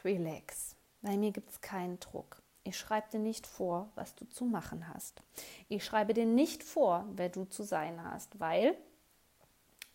relax. 0.04 0.65
Bei 1.06 1.16
mir 1.16 1.30
gibt 1.30 1.52
es 1.52 1.60
keinen 1.60 2.00
Druck. 2.00 2.42
Ich 2.64 2.76
schreibe 2.76 3.08
dir 3.12 3.20
nicht 3.20 3.46
vor, 3.46 3.92
was 3.94 4.16
du 4.16 4.24
zu 4.24 4.44
machen 4.44 4.88
hast. 4.92 5.22
Ich 5.68 5.84
schreibe 5.84 6.14
dir 6.14 6.26
nicht 6.26 6.64
vor, 6.64 7.06
wer 7.12 7.28
du 7.28 7.44
zu 7.44 7.62
sein 7.62 8.02
hast, 8.02 8.40
weil 8.40 8.76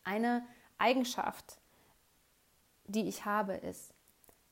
eine 0.05 0.47
Eigenschaft, 0.77 1.59
die 2.85 3.09
ich 3.09 3.25
habe, 3.25 3.55
ist, 3.55 3.93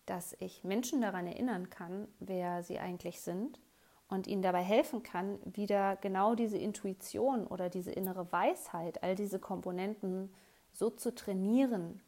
dass 0.05 0.35
ich 0.41 0.65
Menschen 0.65 0.99
daran 0.99 1.27
erinnern 1.27 1.69
kann, 1.69 2.09
wer 2.19 2.61
sie 2.61 2.77
eigentlich 2.77 3.21
sind 3.21 3.61
und 4.09 4.27
ihnen 4.27 4.41
dabei 4.41 4.61
helfen 4.61 5.01
kann, 5.01 5.39
wieder 5.45 5.95
genau 5.95 6.35
diese 6.35 6.57
Intuition 6.57 7.47
oder 7.47 7.69
diese 7.69 7.93
innere 7.93 8.33
Weisheit, 8.33 9.01
all 9.01 9.15
diese 9.15 9.39
Komponenten 9.39 10.29
so 10.73 10.89
zu 10.89 11.15
trainieren, 11.15 12.01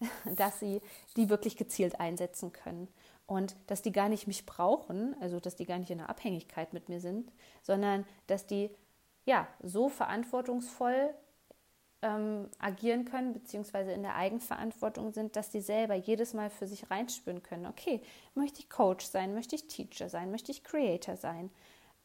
dass 0.34 0.58
sie 0.58 0.80
die 1.16 1.28
wirklich 1.28 1.56
gezielt 1.56 2.00
einsetzen 2.00 2.52
können 2.52 2.88
und 3.28 3.56
dass 3.66 3.82
die 3.82 3.92
gar 3.92 4.08
nicht 4.08 4.26
mich 4.26 4.46
brauchen, 4.46 5.14
also 5.20 5.38
dass 5.38 5.54
die 5.54 5.66
gar 5.66 5.78
nicht 5.78 5.90
in 5.90 6.00
einer 6.00 6.08
Abhängigkeit 6.08 6.72
mit 6.72 6.88
mir 6.88 6.98
sind, 6.98 7.30
sondern 7.62 8.04
dass 8.26 8.46
die 8.46 8.70
ja 9.26 9.46
so 9.62 9.90
verantwortungsvoll 9.90 11.14
ähm, 12.00 12.48
agieren 12.58 13.04
können, 13.04 13.34
beziehungsweise 13.34 13.92
in 13.92 14.02
der 14.02 14.16
Eigenverantwortung 14.16 15.12
sind, 15.12 15.36
dass 15.36 15.50
die 15.50 15.60
selber 15.60 15.94
jedes 15.94 16.32
Mal 16.32 16.48
für 16.48 16.66
sich 16.66 16.90
reinspüren 16.90 17.42
können, 17.42 17.66
okay, 17.66 18.00
möchte 18.34 18.60
ich 18.60 18.70
Coach 18.70 19.04
sein, 19.04 19.34
möchte 19.34 19.56
ich 19.56 19.68
Teacher 19.68 20.08
sein, 20.08 20.30
möchte 20.30 20.50
ich 20.50 20.64
Creator 20.64 21.16
sein, 21.16 21.50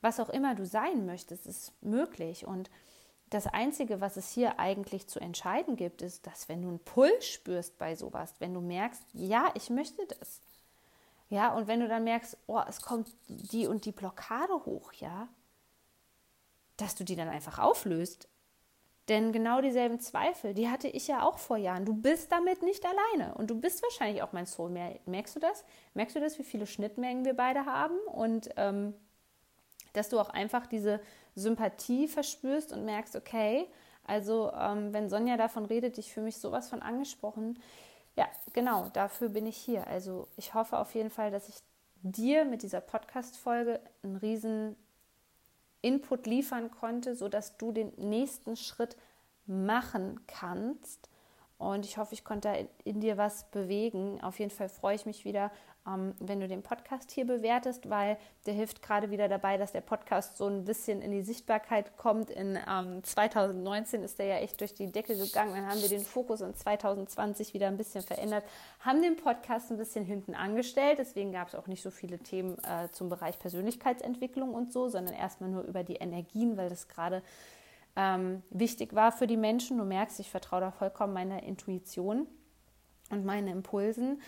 was 0.02 0.20
auch 0.20 0.30
immer 0.30 0.56
du 0.56 0.66
sein 0.66 1.06
möchtest, 1.06 1.48
ist 1.48 1.72
möglich. 1.82 2.46
Und 2.46 2.70
das 3.30 3.48
Einzige, 3.48 4.02
was 4.02 4.18
es 4.18 4.30
hier 4.30 4.60
eigentlich 4.60 5.08
zu 5.08 5.22
entscheiden 5.22 5.78
gibt, 5.78 6.02
ist, 6.02 6.28
dass 6.28 6.50
wenn 6.50 6.62
du 6.62 6.68
einen 6.68 6.80
Pull 6.80 7.14
spürst 7.22 7.78
bei 7.78 7.96
sowas, 7.96 8.34
wenn 8.40 8.54
du 8.54 8.60
merkst, 8.60 9.02
ja, 9.14 9.50
ich 9.56 9.70
möchte 9.70 10.06
das, 10.20 10.42
ja, 11.34 11.52
und 11.56 11.68
wenn 11.68 11.80
du 11.80 11.88
dann 11.88 12.04
merkst, 12.04 12.38
oh, 12.46 12.62
es 12.70 12.80
kommt 12.84 13.10
die 13.28 13.66
und 13.66 13.86
die 13.86 13.92
Blockade 13.92 14.54
hoch, 14.54 14.94
ja, 14.94 15.28
dass 16.78 16.94
du 16.94 17.04
die 17.04 17.16
dann 17.16 17.28
einfach 17.28 17.58
auflöst. 17.58 18.28
Denn 19.10 19.32
genau 19.32 19.60
dieselben 19.60 20.00
Zweifel, 20.00 20.54
die 20.54 20.70
hatte 20.70 20.88
ich 20.88 21.08
ja 21.08 21.24
auch 21.24 21.40
vor 21.40 21.58
Jahren. 21.58 21.86
Du 21.86 21.96
bist 21.96 22.32
damit 22.32 22.62
nicht 22.62 22.86
alleine 22.86 23.34
und 23.34 23.50
du 23.50 23.60
bist 23.60 23.82
wahrscheinlich 23.82 24.22
auch 24.22 24.32
mein 24.32 24.46
Soul. 24.46 24.70
Merkst 25.08 25.36
du 25.36 25.40
das? 25.40 25.66
Merkst 25.96 26.16
du 26.16 26.20
das, 26.20 26.38
wie 26.38 26.44
viele 26.44 26.68
Schnittmengen 26.68 27.26
wir 27.26 27.34
beide 27.34 27.66
haben 27.66 27.98
und 28.14 28.50
ähm, 28.56 28.94
dass 29.94 30.10
du 30.10 30.20
auch 30.20 30.30
einfach 30.30 30.68
diese 30.68 31.02
Sympathie 31.34 32.08
verspürst 32.08 32.72
und 32.72 32.86
merkst, 32.86 33.16
okay, 33.16 33.68
also 34.06 34.52
ähm, 34.52 34.94
wenn 34.94 35.10
Sonja 35.10 35.36
davon 35.36 35.66
redet, 35.66 35.98
ich 35.98 36.14
fühle 36.14 36.26
mich 36.26 36.38
sowas 36.38 36.70
von 36.70 36.84
angesprochen, 36.84 37.58
ja, 38.16 38.28
genau, 38.54 38.90
dafür 38.90 39.30
bin 39.30 39.48
ich 39.48 39.58
hier. 39.58 39.88
Also 39.88 40.28
ich 40.38 40.54
hoffe 40.54 40.78
auf 40.78 40.94
jeden 40.94 41.10
Fall, 41.10 41.32
dass 41.32 41.50
ich 41.50 41.56
dir 42.02 42.46
mit 42.46 42.62
dieser 42.64 42.82
Podcast-Folge 42.82 43.80
einen 44.04 44.18
riesen 44.18 44.76
Input 45.82 46.28
liefern 46.28 46.72
konnte, 46.72 47.16
sodass 47.16 47.58
du 47.58 47.72
den 47.72 47.92
nächsten 47.98 48.56
Schritt 48.56 48.96
machen 49.46 50.22
kannst. 50.28 51.10
Und 51.58 51.86
ich 51.86 51.98
hoffe, 51.98 52.14
ich 52.14 52.24
konnte 52.24 52.68
in 52.84 53.00
dir 53.00 53.18
was 53.18 53.50
bewegen. 53.52 54.22
Auf 54.22 54.40
jeden 54.40 54.52
Fall 54.52 54.70
freue 54.70 54.96
ich 54.96 55.06
mich 55.06 55.26
wieder 55.26 55.52
ähm, 55.88 56.14
wenn 56.20 56.40
du 56.40 56.48
den 56.48 56.64
Podcast 56.64 57.12
hier 57.12 57.26
bewertest, 57.26 57.90
weil 57.90 58.18
der 58.46 58.54
hilft 58.54 58.82
gerade 58.82 59.12
wieder 59.12 59.28
dabei, 59.28 59.58
dass 59.58 59.72
der 59.72 59.82
Podcast 59.82 60.38
so 60.38 60.48
ein 60.48 60.64
bisschen 60.64 61.02
in 61.02 61.12
die 61.12 61.22
Sichtbarkeit 61.22 61.98
kommt. 61.98 62.30
In 62.30 62.58
ähm, 62.70 63.04
2019 63.04 64.04
ist 64.04 64.20
der 64.20 64.28
ja 64.28 64.36
echt 64.38 64.62
durch 64.62 64.74
die 64.74 64.92
Decke 64.92 65.18
gegangen. 65.18 65.54
Dann 65.54 65.68
haben 65.68 65.82
wir 65.82 65.90
den 65.90 66.06
Fokus 66.06 66.42
in 66.42 66.56
2020 66.56 67.54
wieder 67.54 67.68
ein 67.68 67.78
bisschen 67.78 68.04
verändert, 68.04 68.46
haben 68.80 69.02
den 69.02 69.18
Podcast 69.18 69.72
ein 69.72 69.78
bisschen 69.78 70.06
hinten 70.06 70.36
angestellt. 70.36 71.00
Deswegen 71.00 71.32
gab 71.32 71.50
es 71.50 71.56
auch 71.56 71.68
nicht 71.68 71.82
so 71.82 71.92
viele 71.92 72.20
Themen 72.20 72.58
äh, 72.60 72.90
zum 72.92 73.10
Bereich 73.10 73.38
Persönlichkeitsentwicklung 73.40 74.54
und 74.54 74.72
so, 74.72 74.88
sondern 74.88 75.14
erstmal 75.14 75.50
nur 75.50 75.64
über 75.64 75.84
die 75.84 75.96
Energien, 75.96 76.56
weil 76.56 76.70
das 76.70 76.88
gerade 76.88 77.22
ähm, 77.96 78.42
wichtig 78.50 78.96
war 78.96 79.12
für 79.12 79.28
die 79.28 79.38
Menschen. 79.38 79.78
Du 79.78 79.84
merkst, 79.84 80.20
ich 80.20 80.30
vertraue 80.30 80.62
da 80.62 80.72
vollkommen 80.72 81.14
meiner 81.14 81.44
Intuition 81.44 82.28
und 83.10 83.26
meinen 83.26 83.48
Impulsen. 83.48 84.22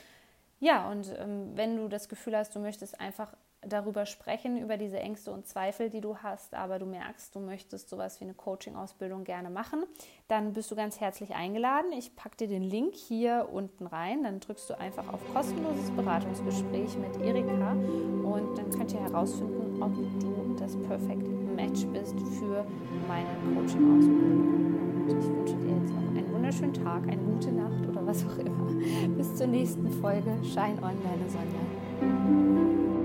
Ja, 0.60 0.90
und 0.90 1.14
ähm, 1.18 1.52
wenn 1.56 1.76
du 1.78 1.88
das 1.88 2.10
Gefühl 2.10 2.36
hast, 2.36 2.56
du 2.56 2.60
möchtest 2.60 3.00
einfach 3.00 3.34
darüber 3.68 4.06
sprechen, 4.06 4.58
über 4.58 4.78
diese 4.78 5.00
Ängste 5.00 5.32
und 5.32 5.48
Zweifel, 5.48 5.90
die 5.90 6.02
du 6.02 6.18
hast, 6.18 6.54
aber 6.54 6.80
du 6.80 6.86
merkst, 6.86 7.36
du 7.36 7.40
möchtest 7.40 7.90
sowas 7.90 8.20
wie 8.20 8.26
eine 8.26 8.34
Coaching-Ausbildung 8.34 9.24
gerne 9.24 9.50
machen, 9.50 9.84
dann 10.28 10.54
bist 10.54 10.72
du 10.72 10.76
ganz 10.76 11.00
herzlich 11.00 11.34
eingeladen. 11.36 11.92
Ich 11.92 12.16
packe 12.16 12.38
dir 12.38 12.48
den 12.48 12.64
Link 12.64 12.96
hier 12.96 13.50
unten 13.52 13.88
rein, 13.88 14.24
dann 14.24 14.40
drückst 14.40 14.70
du 14.70 14.80
einfach 14.80 15.12
auf 15.12 15.20
kostenloses 15.34 15.92
Beratungsgespräch 15.92 16.98
mit 16.98 17.20
Erika 17.22 17.72
und 17.72 18.58
dann 18.58 18.70
könnt 18.70 18.94
ihr 18.94 19.02
herausfinden, 19.02 19.82
ob 19.82 19.94
du 20.20 20.56
das 20.60 20.76
Perfect 20.84 21.28
Match 21.56 21.86
bist 21.88 22.16
für 22.40 22.66
meine 23.08 23.30
Coaching-Ausbildung. 23.56 24.76
Und 25.06 25.20
ich 25.20 25.26
wünsche 25.26 25.56
dir 25.56 25.78
jetzt 25.78 25.94
noch 25.94 26.16
einen 26.16 26.34
wunderschönen 26.34 26.74
Tag, 26.74 27.04
eine 27.08 27.18
gute 27.18 27.52
Nacht 27.52 27.95
was 28.06 28.26
auch 28.26 28.38
immer. 28.38 28.72
Bis 29.18 29.36
zur 29.36 29.48
nächsten 29.48 29.90
Folge. 30.02 30.32
Shine 30.44 30.78
on, 30.82 30.98
deine 31.04 31.30
Sonja. 31.30 33.05